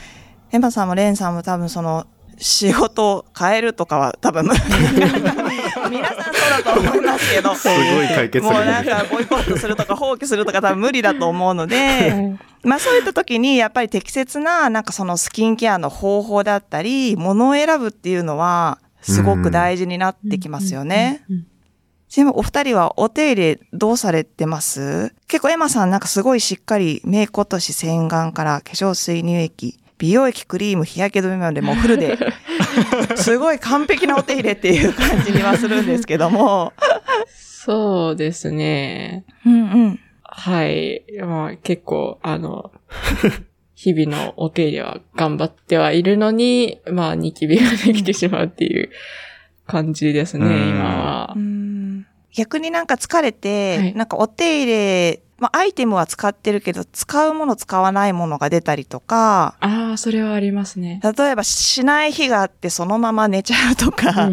[0.51, 7.53] エマさんもレンさんも多分その仕事を変えるとかは多分 皆さんそうだと思いますけど。
[7.55, 21.23] すごい解決もう策なんかボイコットするとか放棄するとか多分無理だと思うので、まあそういった時にやっぱり適切ななんかそのスキンケアの方法だったり、物を選ぶっていうのはすごく大事になってきますよね。
[21.29, 21.50] うんうんうん
[22.11, 25.15] ちなみにお二人はお手入れどうされてます？
[25.29, 32.17] 結構エマさんなんかすごいしっかりメイク落とし洗顔から化粧水乳液、美容液、クリーム、日焼け止めまでもうフルで、
[33.15, 36.73] すごい完璧なお手入れっていう感じにはするんですけども。
[37.33, 39.23] そうですね。
[39.45, 39.57] うんう
[39.91, 39.99] ん。
[40.23, 41.05] はい。
[41.21, 42.71] まあ結構、あの、
[43.73, 48.89] 日々のお手入れは頑張ってはいるのに、まあニキビができてしまうっていう
[49.67, 51.39] 感じですね、うん今はう。
[51.39, 61.01] ん逆になんか疲れて、はいなんかお手入れ、まあアイテムは使ってるけど、使うもの使わないものが出たりとか、ああ、それはありますね。
[61.03, 64.29] 例えばしない日があってそのまま寝ちゃうとか、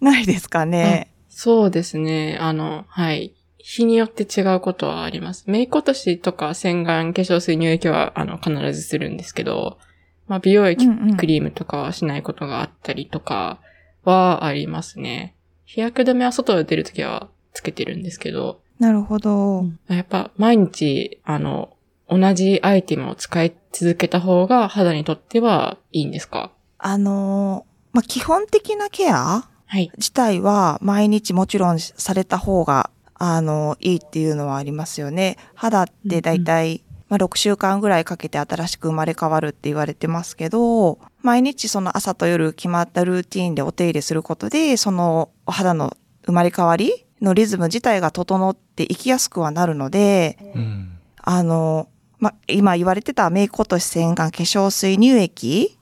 [0.00, 1.12] ないですかね。
[1.28, 2.38] そうですね。
[2.40, 3.34] あの、はい。
[3.64, 5.44] 日によって違うことはあります。
[5.46, 9.78] メイク落としとか洗顔、化粧水、乳液は、あの、必ずするんですけど、
[10.26, 13.60] まあ、美容液、うんうんクリームとかはしないことがあったりとか
[14.04, 15.34] はありますね。
[15.64, 19.64] 日焼け止めは外で出るときはつけてるんですけど、なるほど。
[19.88, 21.76] やっぱ毎日、あの、
[22.08, 26.52] 同じアイテムを使い続けた方が肌にとってはいいんですか？
[26.78, 29.90] あのーまあ、基本的なケアはい。
[29.96, 35.36] 自体は毎日もちろんされた方が、あの、いいっていうのはありますよね。
[35.54, 45.94] 肌ってだいたい、まあ、6週間ぐらいかけて新しく生まれ変わるって言われてますけど、毎日その朝と夜決まったルーティーンでお手入れすることで、そのお肌の
[46.24, 55.78] 生まれ変わりのリズム自体が整っていきやすくはなるので、うんあの、まあ、今言われてたメイク落とし洗顔化粧水乳液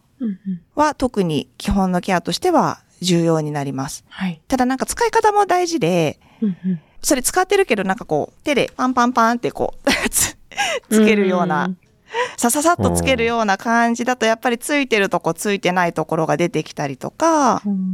[0.74, 4.04] は特に基本のケアとしては重要になります。
[4.08, 4.40] はい。
[4.48, 9.88] ただなんか使い方も大事で、うんうんそれ使ってるけどなんかこう手でパンパンパンってこう
[10.88, 11.70] つ つけるような、
[12.36, 17.86] さささっとつけるような感じだとやっぱりついてるとこついてないところが出てきたりとか、うん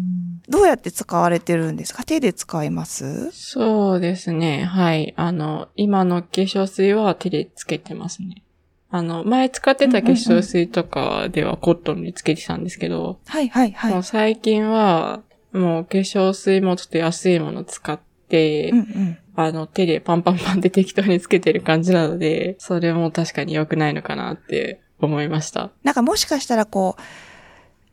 [0.48, 2.04] どうやって使われてるんですか？
[2.04, 3.32] 手で使います？
[3.32, 4.62] そうですね。
[4.64, 5.12] はい。
[5.16, 8.44] あの、今の化粧水は手でつけてますね。
[8.88, 13.92] あの、前使ってた化粧水とかではコットンにつけてたんですけど、はいはいはい。
[13.92, 19.18] もう最近は、もう化粧水もちょっと安いもの使って、うんうん。
[19.36, 25.70] あの、手でパンパンパンって適当につけてる感じなので、それも確かに良くないのかなって思いました。
[25.84, 27.02] なんかもしかしたらこう、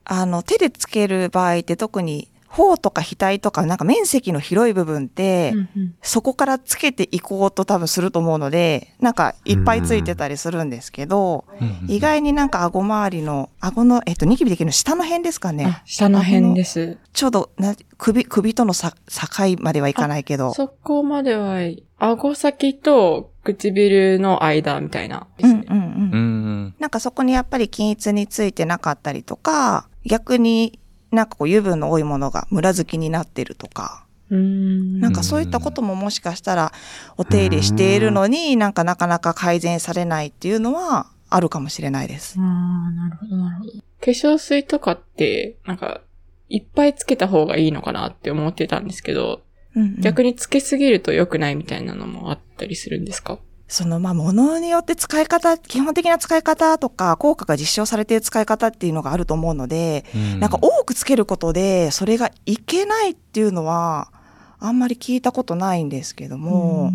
[0.05, 5.55] あの手でつける場合って特に頬とか額とかなんか面積の広い部分って、
[6.03, 11.45] そこからつけていこうと多分すると思うので、なんかいっぱいついてたりするんですけど、
[11.87, 16.97] 意外になんか顎周りの、顎の、えっと、ニキビできるの下の辺ですかねあ。、下の辺です。
[17.11, 20.53] ちょうどな、首、首とのさ境まではいかないけど。
[20.53, 21.57] そこまでは、
[21.97, 25.43] 顎先と唇の間みたいなね。
[25.43, 26.11] うんうんうん。
[26.13, 30.79] うんなんかそこにやっぱり均一についてなかったりとか、逆に
[31.13, 34.05] なんかこう油分の多いものがムラ付きになってるとか。
[34.29, 36.71] なんかそういったことももしかしたら
[37.17, 42.37] お手入れしているのになんかなかなか改善されないっていうのはあるかもしれないです。
[42.39, 43.71] ああ、なるほど、なるほど。
[43.71, 46.01] 化粧水とかって、なんか、
[46.49, 49.41] いっぱいつけた方がいいのかなって思ってたんですけど、
[49.75, 53.39] うんうん逆につけすぎると良くないみたいなのもあったりするんですか？
[53.73, 60.39] そのまあ物によって使い方、基本的な使い方とか効果が実証されている使い方っていうのがあると思うので、うん。
[60.39, 64.11] なんか多くつけることでそれがいけないっていうのは
[64.59, 66.91] あんまり聞いたことないんですけども、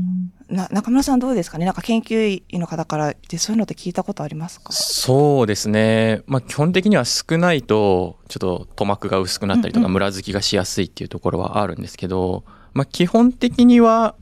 [0.49, 1.65] な中村さんどうですかね？
[1.65, 4.73] なんか研究員の方からでそういうのって聞いたことありますか？
[4.73, 9.91] そうですね、まあ、基本的には少ないとちょっと塗膜が薄くなったりとうんうん。
[9.91, 14.15] かムラつきがしやすいっていうところはあるんですけど、まあ、基本的には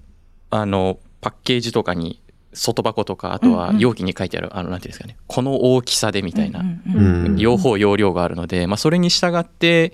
[0.48, 2.22] あのパッケージとかに
[2.56, 9.92] 外箱とかあとは容器に書いてある、あのなんていうんですかねこの大きさでみたいな、うんうんうんうん用法用量があるので、まあ、それに従って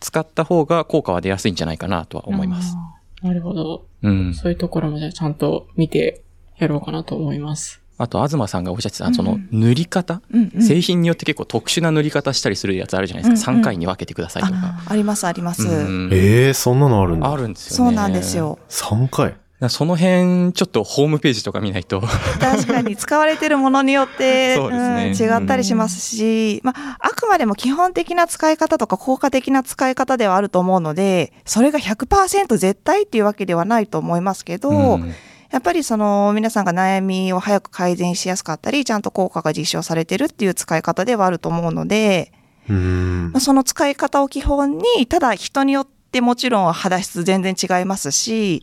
[0.00, 2.74] 使った方が効果は出やすいんじゃないかなとは思います。
[3.22, 3.86] なるほど。
[4.02, 6.22] うん、そういうところもじゃあちゃんと見て
[6.56, 7.82] やろうかなと思います。
[7.98, 14.54] あと東さんがおっしゃってたその塗り方、うんうん製品によって結構特殊な塗り方したりするやつあるじゃないですか、うんうん3回に分けてくださいとか。
[14.54, 17.30] あありますあります、うんええそんなのあるんだ。
[17.30, 17.90] あるんですよね。
[17.90, 18.36] そうなんです。
[18.36, 19.36] よ3回。
[19.68, 22.00] その辺、ちょっとホームページとか見ないと。
[22.40, 24.78] 確かに使われてるものによって、そうで
[25.14, 35.12] すねん違ったりしますし、まあ、あくまでも基本的な使い方とか効果的な使い方ではあると思うので、それが100%絶対っていうわけではないと思いますけど、うん
[35.50, 42.32] やっぱりその皆さんが悩みを早く改善しやすかったり、ちゃんと効果が実証されてるっていう使い方ではあると思うので、
[42.68, 43.40] うーんまあ、。
[43.40, 48.62] その使い方を基本に、ただ人によってもちろん肌質全然違いますし、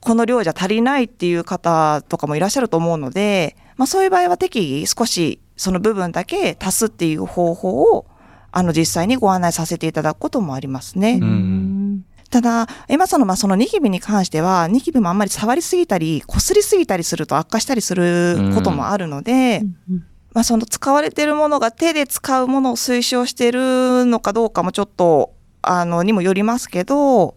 [0.00, 8.06] この量じゃ足りないっていう方とかもいらっしゃると思うので、まあそういう場合は適宜少しその部分だけ足すっていう方法を、
[8.52, 11.18] あの実際にご案内させていただくこともありますね。
[11.18, 19.62] んただ、エマさんのまあそのニキビに関しては、ニキビもあんまり触りすぎたり、擦りすぎたりすると悪化したりすることもあるので、
[20.32, 27.34] まあその使われているものが手で使うものを推奨しているのかどうかもちょっと、あの、にもよりますけど、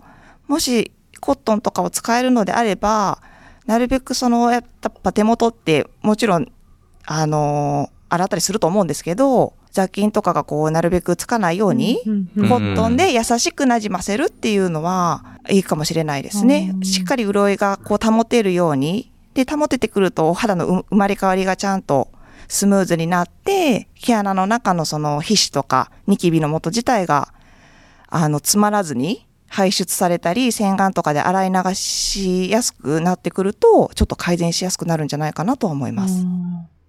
[0.48, 3.22] もしコットンとかを使えるのであれば、
[3.66, 4.64] なるべくその、やっ
[5.02, 6.52] ぱ手元ってもちろん、
[7.06, 16.76] あの、洗ったりすると思うんですけど、雑菌とかがこう、なるべくつかないように、うんコットンで優しくなじませるっていうのはいいかもしれないですね。
[16.84, 19.12] しっかり潤いがこう保てるように。
[19.34, 22.10] で、保ててくるとお肌のう生まれ変わりがちゃんと
[22.48, 27.34] スムーズになって、毛穴の中のその皮脂とかニキビの元自体が、
[28.16, 36.24] あの、詰まらずに排出されたり、洗顔とかで洗い流しやすくなってくると、ちょっと改善しやすくなるんじゃないかなとは思います。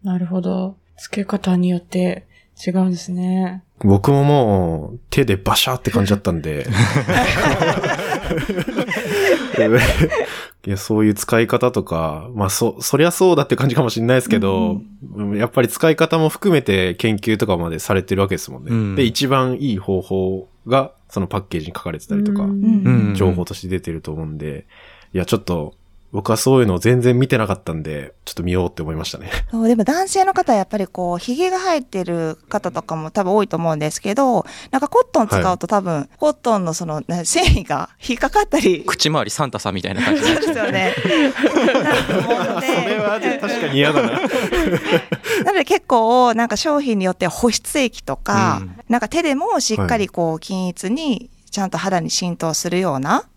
[0.03, 0.77] なるほど。
[0.99, 2.27] 付け方によって
[2.67, 3.65] 違うんですね。
[3.81, 6.67] 僕ももう手でバシャーって感じだったんで、
[10.67, 14.81] いや、そういう使い方とか、まあ、そ、そりゃそうだって感じかもしれないですけど、
[15.17, 18.71] うんやっぱり使い方も含めて研究とかまでされてるわけですもんね。
[18.71, 22.45] うんで、一番いい方法が、そのパッケージに書かれてたりとか、
[23.15, 24.67] 情報として出てると思うんで、
[25.13, 25.75] いや、ちょっと、
[26.15, 29.31] 僕はそういうのを全然見てなかったんで、ちょっと見ようって思いましたね。
[29.51, 40.95] そうでも男性の方はやっぱりこう、髭が生えてる方とかも多分多いと思うんですけど、なんかコットン使うと多分、コットンのそのね繊維が 引っかかったり、口周りサンタさんみたいな感じ そうですよね。
[41.03, 41.09] そ
[42.89, 44.11] れは確かに嫌だな。
[44.13, 53.29] なので結構なんか商品によっては保湿液とか、うんなんか手でもしっかりこう均一にちゃんと肌に浸透するような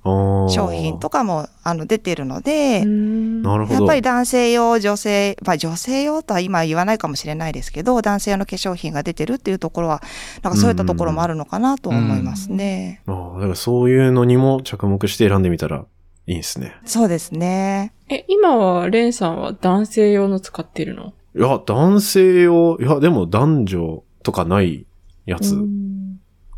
[0.50, 3.80] 商商品とかもあの出てるので、なるほど。
[3.80, 10.02] やっぱり男性用、女性、まあ女性用とは今言わないかもしれないですけど、男性用の化粧品が出てるっていうところは、
[10.42, 13.02] なんかそういったところもあるのかなと思いますね。
[13.06, 15.86] ああ、だからそういうのにも着目して選んでみたら
[16.26, 16.76] いいんですね。
[16.86, 17.94] そうですね。
[18.10, 21.14] え、今は、レンさんは男性用の使ってるの？
[21.36, 24.88] いや、男性用、いや、でも男女とかない
[25.28, 25.56] やつ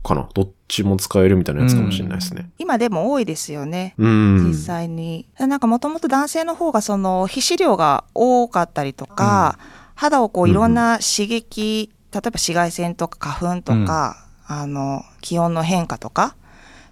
[0.04, 0.30] かな。
[0.34, 2.50] どっちも使えるみたいなやつかもしれないですね。
[2.58, 3.96] 今でも多いですよね。
[3.98, 4.48] うん。
[4.48, 5.28] 実際に。
[5.38, 9.58] なんかもともと男性の方がその皮脂量が多かったりとか、
[9.96, 16.36] 肌をこういろんな刺激、例えば紫外線とか花粉とか、あの、気温の変化とか、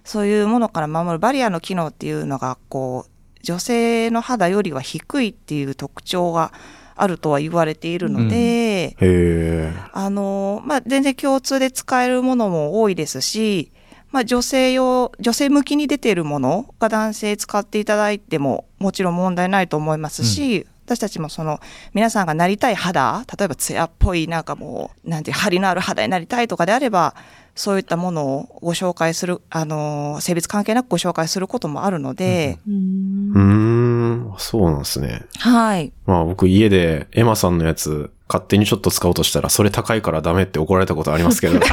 [0.04, 6.52] そういうものから守るバリアの機能っていうのが、こう、女性の肌よりは低いっていう特徴が
[6.98, 9.74] あるとは言われているので、へえ。
[9.94, 13.72] あの、まあ、全然共通で使えるものも多いですし、
[14.12, 21.60] まあ、女性用、女性向きに出ているものが男性使っていただいてももちろん問題ないと思いますし、私たちもその
[21.94, 27.14] 皆さんがなりたい肌、例えば艶っぽいなんかもう、なんて張りのある肌になりたいとかであれば、
[27.58, 35.26] そういったものをご紹介する、あの、性別関係なくご紹介することもあるので、うーん、そうなんですね。
[35.40, 35.92] はい。
[36.06, 41.60] まあ僕家でエマさんのやつ勝手にちょっと使おうとしたらそれ高いからダメって怒られたことありますけど。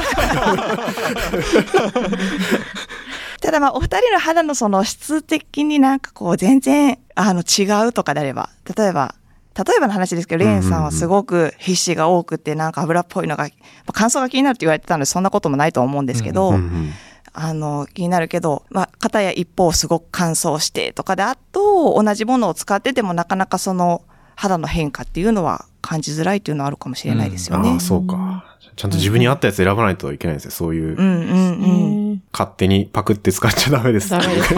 [3.41, 9.13] ただまあ、お二人の肌のその質的になんかこう全然、あの違うとかであれば、例えば、
[9.57, 13.49] 例えばの話ですけど、レーンさんはすごく皮脂が多くてなんか油っぽいのが、ま
[13.87, 16.91] あ乾燥が気になるって言われてたのでそんなこともないと思うんですけど、うんうん
[17.37, 24.03] あの、気になるけど、まあ、片や一方すごく乾燥してとかであと、同じものを使っててもなかなかその
[24.35, 27.71] 肌の変化っていうのは感じづらいっていうのはあるかもしれないですよね。
[27.71, 28.57] ああ、そうか。
[28.77, 30.51] ちゃんと自分に合ったやつ選ばないといけないんですよ。
[30.51, 31.67] そういう、うんうんう
[32.11, 32.13] ん。
[32.13, 32.23] ん。
[32.31, 34.09] 勝手にパクって使っちゃダメです。
[34.09, 34.53] ダメです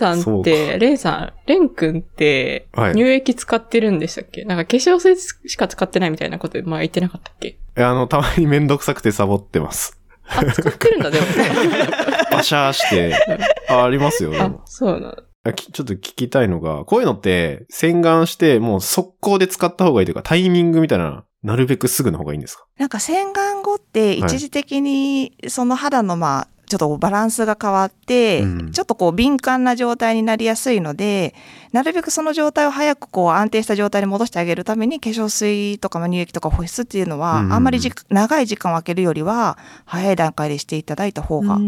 [0.00, 5.16] さんって、レンさん、レン君ってはい乳液使ってるんでしたっけ、なんか化粧水
[5.48, 7.48] しか使ってないみたいなこと前言ってなかったっけ？
[7.48, 9.96] いやあの、たまにめんどくさくてサボってます。
[10.26, 11.26] あ、使ってるんだ、でも。
[12.32, 13.14] バシャーして、
[13.68, 14.30] あありますよ。
[14.30, 15.16] であも、そうなの。
[15.42, 22.66] あきちょっと聞きたいのが、こういうのって洗顔してもう速攻で使った方がいいというか、タイミングみたいな、なるべくすぐの方がいいんですか？
[22.78, 31.34] なんか洗顔後って一時的にその肌のまあ、ちょっとバランスが変わって、うんちょっとこう敏感な状態になりやすいので、
[31.72, 41.58] なるべくその状態を早くこう安定した状態に戻してあげるために化粧水とかまあ乳液とか保湿っていうのは、うんあんまりじ長い時間を空けるよりは、早い段階でしていただいた方が。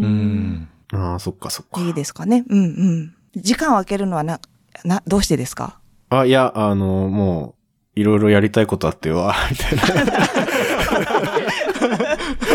[0.94, 1.80] ああ、そっかそっか。
[1.80, 2.44] いいですかね。
[2.48, 3.14] うんうん。
[3.34, 4.40] 時間を空けるのはな、
[4.84, 5.78] な、どうしてですか？
[6.10, 7.54] あ、いや、あの、も
[7.96, 10.12] う、いろいろやりたいことあってわ、みたいな。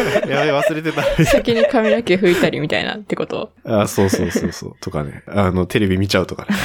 [0.28, 1.26] やべえ、忘れてた。
[1.26, 3.52] 先に髪の毛拭いたりみたいなってこと？
[3.66, 4.76] あ、そうそうそうそう。
[4.82, 5.24] とかね。
[5.28, 6.58] あの、テレビ見ちゃうとかね。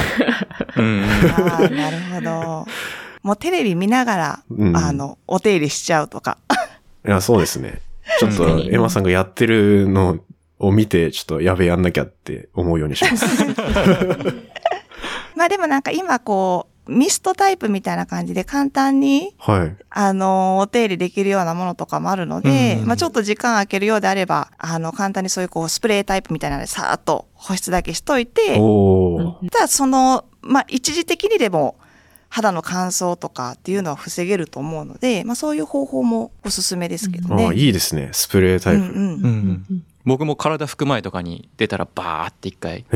[0.77, 1.03] うん。
[1.37, 2.67] ああ、なるほど。
[3.23, 6.37] もうテレビ見ながら、うんあの、お手入れしちゃうとか。
[7.07, 7.81] いや、そうですね。
[8.19, 10.19] ちょっと、うんエマさんがやってるの
[10.59, 13.25] を見て、ちょっとやべえ、やんなきゃって思うようにします。
[15.35, 19.75] まあでもなんか今こう、ミストタイプみたいな感じで簡単に、はい。
[19.89, 28.59] あの、お手入れできるようなものとかもあるので、うんまあちょっと時間空けるようであれば、あの、簡単にそういうこう、スプレータイプみたいなのでさーっと保湿だけしといて。
[29.51, 31.77] ただその、まあ一時的にでも、
[32.27, 37.45] 肌の乾燥とかっていうのは防げると思うので、まあそういう方法もおすすめですけどね。
[37.45, 38.09] ああ、いいですね。
[38.11, 38.81] スプレータイプ。
[38.81, 39.83] うんうんうん。
[40.05, 42.83] 僕も体拭く前とかに出たらバーって一回。
[42.89, 42.95] さ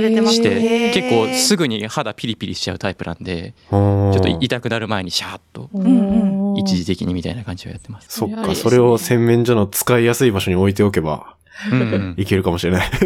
[0.00, 8.08] れてますしへて、ー結構すぐに肌ピリピリしちゃうタイプなんで、ちょっと痛くなる前にシャーッとうん一時的にみたいな感じをやってます。
[8.10, 11.36] そっか、それを洗面所の使いやすい場所に置いておけば、
[11.72, 12.90] うんうんいけるかもしれない。
[12.90, 12.96] ま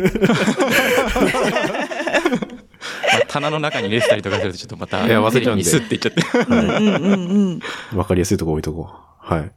[3.23, 6.23] あ棚の中に入れてたりとかするとちょっとまたいや忘れちゃうんでスッていっちゃって。
[7.97, 8.95] わかりやすいとこ置いとこう。
[9.21, 9.43] はい。
[9.43, 9.51] はい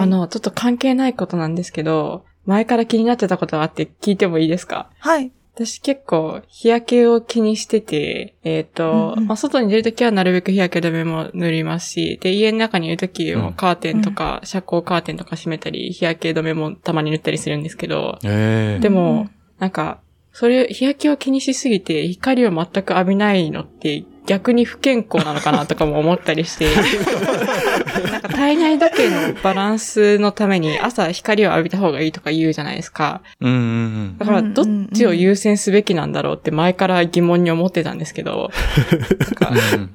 [0.00, 4.90] あの、ちょっと関係ないことなんですけど、前から気になってたことがあって聞いてもいいですか？
[4.98, 5.30] はい。
[5.56, 9.26] 私結構日焼けを気にしてて、えっ、と、うんうん。
[9.28, 13.44] まあ、外に出るときはなるべく日焼け止めも塗りますし、で、家の中にいるときうん。
[13.44, 19.28] はカーテンとか、遮光カーテンとか閉めたり、日焼け止めもたまに塗ったりするんですけど、えでも、
[19.60, 20.00] なんか、
[20.32, 26.66] それ、日焼けを気にしすぎて、光を全く浴びないのって、逆に不健康なのかなとかも思ったりして、
[28.28, 33.22] か体内時計のバランスのために朝光を浴びた方がいいとか言うじゃないですか。
[33.40, 38.50] うんうんうんだから、どっちを優先すべきなんだろうって前から疑問に思ってたんですけど、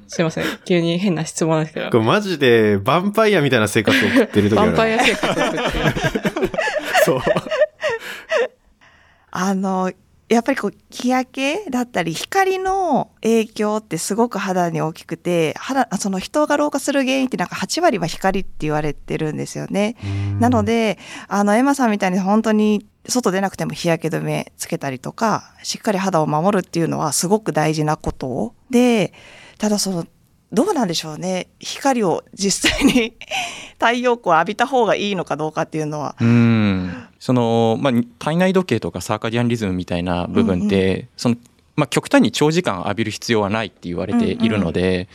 [0.08, 4.70] すいません、急に変な質問なんですけど、これマジで、ヴァンパイアみたいな生活を送ってる時ある。
[4.70, 5.64] ヴァンパイア生活を送ってる。
[7.04, 7.20] そう。
[9.32, 9.90] あの、
[10.30, 19.96] やっぱりこう、日焼けだったり、光の影響ってすごく肌に大きくて、肌、あその人が老化する原因ってなんか8割は光って言われてるんですよね。
[20.38, 29.12] なので、あの、エマさんみたいに本当に外出なくても日焼け止めつけたりとか、しっかり肌を守るっていうのはすごく大事なことで、
[29.58, 30.06] ただその、
[30.52, 31.48] どうなんでしょうね。
[31.58, 33.16] 光を実際に
[33.80, 36.14] 太陽光を浴びた方がいいのかどうかっていうのは。
[36.20, 41.36] うんその、まあ、体内時計とかサーカディアンリズムみたいな部分って、その
[41.76, 45.08] まあ、極端に長時間浴びる必要はないって言われているので、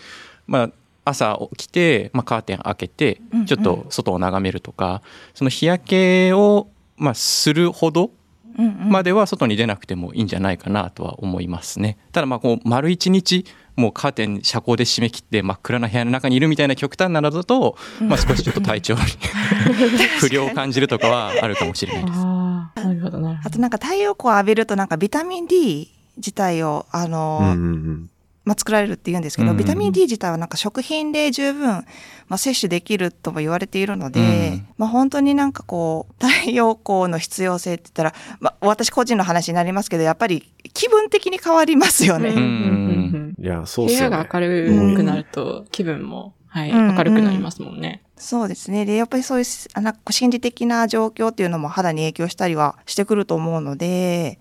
[0.47, 0.69] まあ、
[1.03, 3.45] 朝起きて、まあ、カーテン開けてうんうん。
[3.45, 5.03] ちょっと外を眺めるとか、
[5.35, 8.09] その日焼けを、まあ、するほど
[8.57, 8.89] うんうん。
[8.89, 11.97] までは外に出なくてもいいんじゃないかなとは思いますね。
[12.11, 13.45] ただまあこう丸一日
[13.75, 19.01] もうカーテン遮光で締め切って真っ暗な部屋の中にいるみたいな極端なのだと、まあ少しちょっと体調に
[20.19, 22.19] 不良を感じるとかはあるかもしれないです。
[22.19, 23.41] ああ、なるほど、な。
[23.43, 28.09] あとなんか太陽光を浴びるとなんかビタミン D 自体を、あの、うんうんうん。
[28.45, 31.85] まあ、作られるって言うんですけど、うんビタミン D 自体はなんか食品で十分、ま
[32.29, 34.23] あ、摂取できるとも言われているので、う
[34.57, 42.29] んまあ、本当になんかこう、 太陽光の必要性って言ったら、まあ、私個人の話になりますけど、やっぱり気分的に変わりますよね。
[42.29, 44.15] うんうんうんうんいや、そうっ部すよね。
[44.17, 48.01] 屋が明るくなると気分も、はい、うん明るくなりますもんね。
[48.17, 48.85] そうですね。
[48.85, 54.39] で、やっぱりそういう、あなんかこう心理的な状況っていうのも肌に影響したりはしてくると思うので、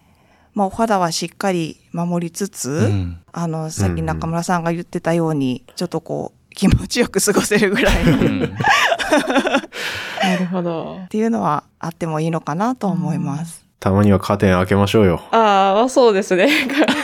[0.55, 11.00] まあ、お肌はしっかり守りつつ、うんあの、さっき中村さんが言ってたように、ちょっとこう、気持ちよく過ごせるぐらいのっうんなるほど。
[11.11, 13.64] ていうのはあってもいいのかなと思います。
[13.80, 15.20] たまにはカーテン開けましょうよ。
[15.30, 16.48] ああ、そうですね。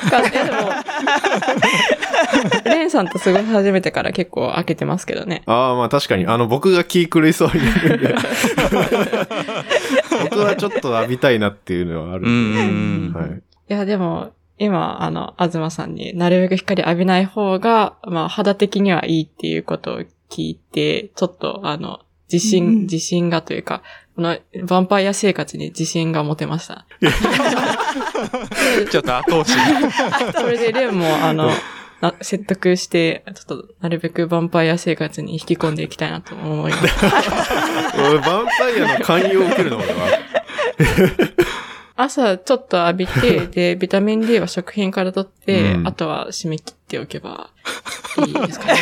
[0.09, 0.71] かかいやでも、
[2.65, 5.43] レンさんと過ごし始めてから結構開けてますけどね。
[5.45, 6.27] ああ、まあ確かに。
[6.27, 8.15] あの、僕が気狂いそうになるんで。
[10.31, 13.43] 僕はちょっと浴びたいなっていうのはあるうん。
[13.69, 22.01] いや、でも、今、あの、東さんになるべく光浴びない方が、まあ、肌的にはいいっていうことを聞いて、ちょっと、あの、
[22.31, 23.83] 自信、うん自信がというか、
[24.15, 26.87] この、ヴァンパイア生活に自信が持てました。
[28.91, 29.59] ちょっと後押し。
[30.39, 31.51] それで、レンも、あの、
[32.01, 36.85] な説得して、ちょっと、なるべくヴァンパイア生活に引き込んでいきたいなと思います。
[37.99, 39.93] 俺、ヴァンパイアの寛容を受けるの俺は。
[41.97, 47.51] 朝ちょっと浴びて、で、ビタミン D は食品から取って、うんあとは締め切っておけば
[48.27, 48.79] いいですかね。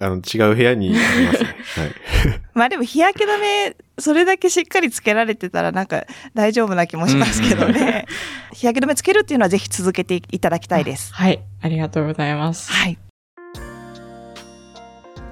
[0.00, 1.46] あの、違う部屋にありますね。
[1.76, 2.40] はい。
[2.54, 6.04] まあでも日焼け止め、それだけしっかりつけられてたらなんか
[6.34, 8.06] 大丈夫な気もしますけどね。
[8.52, 11.12] 日焼け止めつけるっていうのはぜひ続けていただきたいです。
[11.12, 11.40] はい。
[11.60, 12.70] ありがとうございます。
[12.72, 12.98] はい。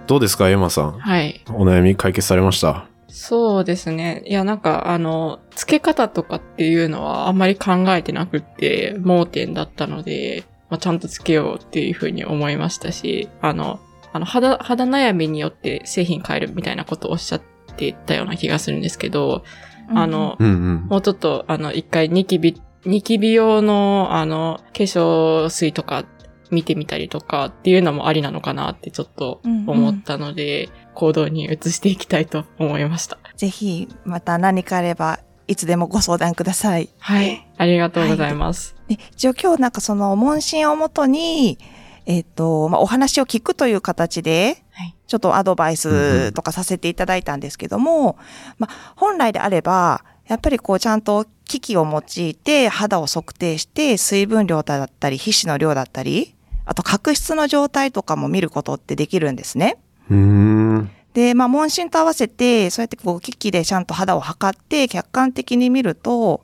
[0.06, 0.98] どうですか、エマさん？
[0.98, 1.40] はい。
[1.48, 2.86] お悩み解決されました？
[3.08, 4.22] そうですね。
[4.26, 10.42] いや、なんか、あの、付け方とかっていうのはあんまり考えてなくって、盲点だったので、
[10.74, 13.78] まあ、ちゃんと付けようっていうふうに思いましたし、あの、
[14.12, 17.42] あの、肌、肌悩みによって製品変えるみたいなことをおっしゃっ
[17.76, 19.44] てたような気がするんですけど、
[19.90, 20.86] あの、うんうん。
[20.88, 26.06] もうちょっと、あの、一回ニキビ、ニキビ用の、あの、化粧水とか
[26.50, 33.18] 見てみたりとかっていうのもありなのかなってちょっと思ったので、行動に移していきたいと思いました。
[33.36, 36.88] ぜひまた何かあればいつでもご相談ください。
[36.98, 37.46] はい。
[37.56, 38.74] ありがとうございます。
[38.88, 41.58] で一応今日なんかその問診をもとに、
[42.06, 48.18] えっ、と、まあ、お話を聞くという形で、はいちょっとアドバイスとかさせていただいたんですけども、
[48.58, 56.34] まあ、本来であれば、やっぱりこうちゃんと機器を用いて肌を測定して水分量だったり皮脂の量だったり、
[56.64, 59.76] あと角質の状態とかも見ることってできるんですね。
[61.14, 66.42] で、まあ、問診と合わせて、そうやってこう、機器でちゃんと肌を測って、客観的に見ると、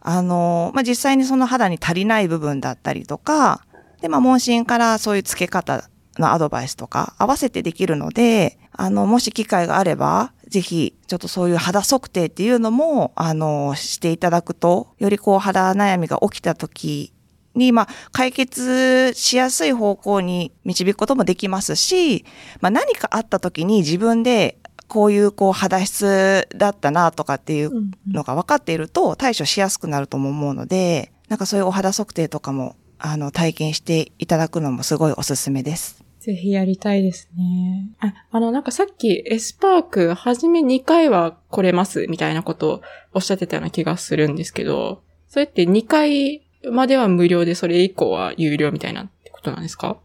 [0.00, 3.64] あの、まあ、実際にその肌に足りない部分だったりとか、
[4.00, 17.12] で、まあ、問診からそういう付け方のアドバイスとか合わせてできるので、あの、もし機会があれば、ぜひ、ちょっとそういう肌測定っていうのも、あの、していただくと、よりこう肌悩みが起きた時
[17.56, 22.24] に、まあ、解決しやすい方向に導くこともできますし、
[22.60, 27.72] まあ、何かあった時に自分でこういうこう肌質だったなとかっていう
[28.06, 36.04] のが分かっていると対処しやすくなるとも思うので、なんかそういうお肌測定とかも、あの、体験していただくのもすごいおすすめです。
[36.20, 37.90] ぜひやりたいですね。
[38.00, 42.82] あ、あの、なんかさっきエスパーク、はじめ2回は来れますみたいなことを
[43.12, 49.96] おっしゃってたような気がするんですけど、それって2回までは無料で、それ以降は有料みたいなってことなんですか？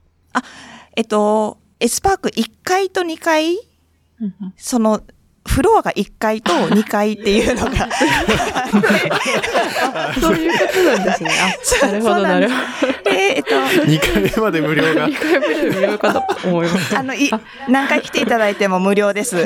[0.96, 3.58] えっと、エスパーク1階と2階、
[4.58, 5.02] その、
[5.48, 7.72] フロアが1階と 2階っていうのが、
[10.22, 11.32] そういうことなんですね。
[11.82, 12.56] あ、なるほど、なるほ
[12.86, 13.10] ど。
[13.10, 15.16] で、えっと、2回目まで無料が2。
[15.16, 16.96] 回目で無料かと思います。
[16.98, 17.30] あの、い、
[17.70, 19.38] 何回来ていただいても無料です。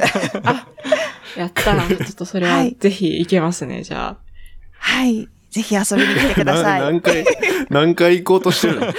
[1.37, 4.17] やったら、ちょっとそれははいぜひ行けますね、じゃあ。
[4.79, 5.29] はい。
[5.55, 6.81] ぜひ遊びに来てください。
[6.81, 7.25] な 何回、
[7.69, 8.87] 何回行こうとしてるの？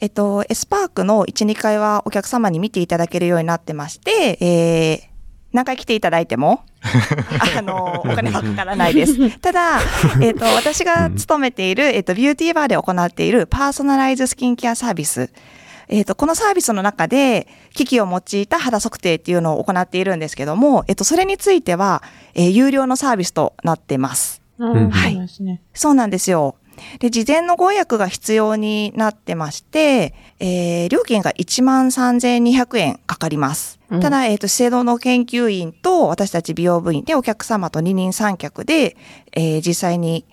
[0.00, 5.00] えっと、エスパークの1、2階はお客様に見ていただけるようになってまして、えー、
[5.52, 6.62] 何回来ていただいても、
[7.56, 9.38] あの、お金はかからないです。
[9.40, 9.80] ただ、
[10.20, 15.30] えっと、私が勤めている、えっと、ビューティーバーで行っているパーソナライズスキンケアサービス。
[15.88, 22.02] えっと、このサービスの中で、機器を用いた肌測定っていうのを行っているんですけども、えっと、それについては、
[22.34, 24.42] えー有料のサービスとなってます。
[24.58, 25.62] うんはいそうなんですね。
[25.74, 26.56] そうなんですよ。
[27.00, 33.78] で、事前のご予約が必要になってまして、えー料金が13,200円かかります。
[33.90, 38.96] うんただ、えっ、と、資生堂の研究員と私たち美容部員でお客様と二人三脚で、
[39.32, 40.24] えー実際に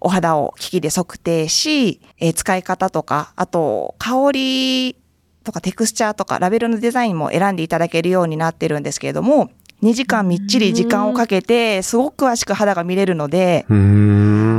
[0.00, 4.96] お肌を機器で測定し、えー使い方とか、あと、香り
[5.44, 9.50] とかテクスチャーとかラベルのデザインも選んでいただけるようになってるんですけれども、
[9.82, 13.64] 2時間みっちり時間をかけて、すごく詳しく肌が見れるので。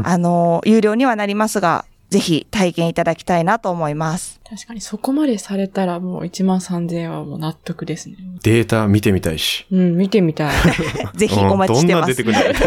[0.03, 4.41] あの、有料にはなりますが、ぜひ体験いただきたいなと思います。
[4.47, 8.17] 確かにそこまでされたらもう1万3000円はもう納得ですね。
[8.43, 9.65] データ見てみたいし。
[9.71, 10.53] うん、見てみたい。
[11.15, 12.11] ぜひお待ちしてます。
[12.11, 12.65] うんどんなん出てく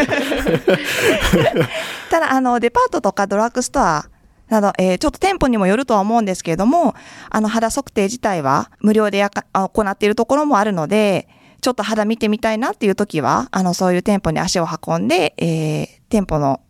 [0.65, 0.79] る
[2.11, 4.07] ただ、あの、デパートとかドラッグストア
[4.49, 6.95] など、えーちょっと店舗にもよるとは思うんですけれども、
[7.29, 11.29] あの、肌測定自体は無料でやかあ行っているところもあるので、
[11.61, 16.61] ちょっと肌見てみたいなっていう時は、あの、そういう店舗に足を運んで、えー店舗の、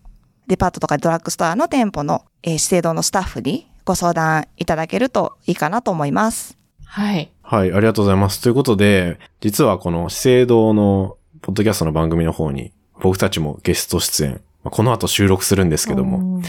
[0.46, 6.58] デパートとかドラッグストアの店舗の、えー資生堂のスタッフにご相談いただけるといいかなと思います。
[6.84, 7.30] はい。
[7.42, 8.42] はい、ありがとうございます。
[8.42, 16.42] ということで、実はこの資生堂のポッドキャストの番組の方に、僕たちもゲスト出演、まあこの後収録するんですけども、うん、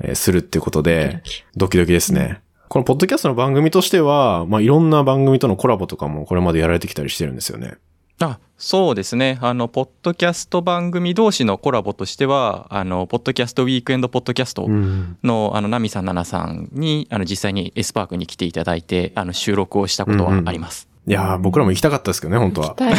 [0.00, 1.22] えーするっていうことで、
[1.54, 2.40] ドキドキですね。
[2.68, 7.74] このポッドキャストの番組としては、まあ、いろんな番組とのコラボとかもこれまでやられてきたりしてるんですよね。
[8.22, 15.18] あそうですねあのポッドキャスト番組同士のコラボとしてはあのポッドキャストウィークエンドポッドキャストん。
[15.24, 20.91] のあのナミさんナナさんにあの実際にエスパークに来ていただいてあの収録をしたことはあります。
[21.04, 22.68] いやー、僕らも行きたかったですけどね、本当は。
[22.68, 22.96] 行きたいな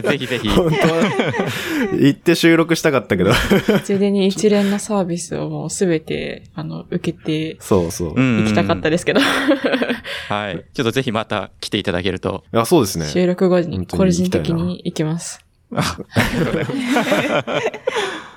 [0.00, 1.02] ぁ ぜひぜひ本当は
[1.98, 3.32] 行って収録したかったけど。
[3.82, 8.14] ついでに一連のサービスをもうすべて、あの、受けてそうそう。
[8.14, 9.20] うん行きたかったですけど、
[10.28, 13.06] はいちょっとぜひまた来ていただけるとあ、そうですね。
[13.06, 15.40] 収録後に個人的に行きます。
[15.74, 15.74] い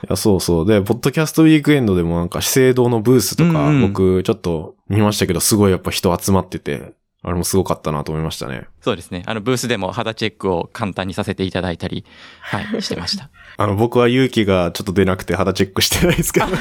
[0.10, 0.66] や、そうそう。
[0.66, 8.68] で、ポッドキャストウィークエンドでもなんか資生堂のブースとか、うんうん僕ちょっと見ましたけど、すごいやっぱ人集まってて、あれもすごかったなと思いましたね。
[8.80, 12.06] そうですねあのブースでも肌チェックを簡単にさせていただいたり、
[12.40, 13.30] はい、してました。
[13.58, 16.46] あの、僕は勇気がちょっと出なくて肌チェックしてないですけど。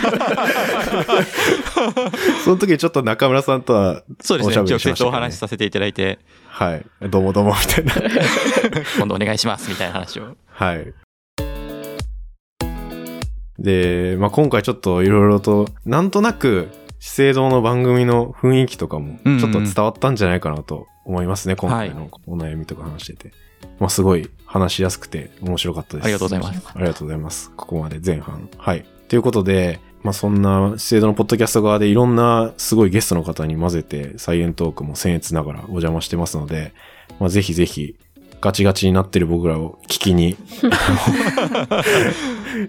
[2.44, 6.84] その時ちょっと中村さんとは、そうですね直接お話しさせていただいてはい。
[7.09, 7.94] どうもどうも、みたいな。
[8.98, 10.36] 今度お願いしますみたいな話を。
[10.48, 10.92] はい。
[13.61, 16.68] で、まあ、今回ちょっといろいろと、なんとなく、
[16.99, 23.32] 資生堂の番組の雰囲気とかも、うんうんちょっと伝わったんじゃないかなと思いますね、今回のお悩みとか話してて。
[23.78, 26.05] まあ、すごい話しやすくて面白かったです。
[26.05, 26.68] ありがとうございます。
[26.74, 27.51] ありがとうございます。
[27.57, 28.49] ここまで前半。
[28.57, 28.84] はい。
[29.09, 36.72] ということで、まあそんな資生堂のポッドキャスト側でいろんなすごいゲストの方に混ぜてサイエントークも僭越ながらお邪魔してますので、
[37.18, 37.96] まあぜひぜひ
[38.40, 40.36] ガチガチになってる僕らを聞きに、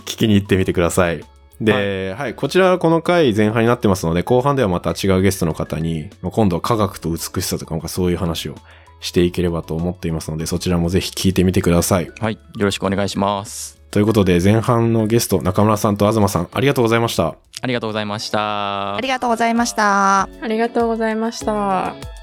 [0.05, 1.23] 聞きに行ってみてください。
[1.61, 8.55] で、はい、こちらはこの回前半になってますので、後半ではまた違うゲストの方に、まあ今度は科学と美しさとかなんかそういう話を
[9.01, 12.11] していければと思っていますので、そちらもぜひ聞いてみてください。
[12.19, 13.79] はい、よろしくお願いします。
[13.91, 17.35] ということで、前半のゲスト、中村さんと東さん、ありがとうございました。
[17.61, 19.01] ありがとうございましたあ。
[19.01, 20.21] りがとうございました。
[20.21, 22.18] ありがとうございました。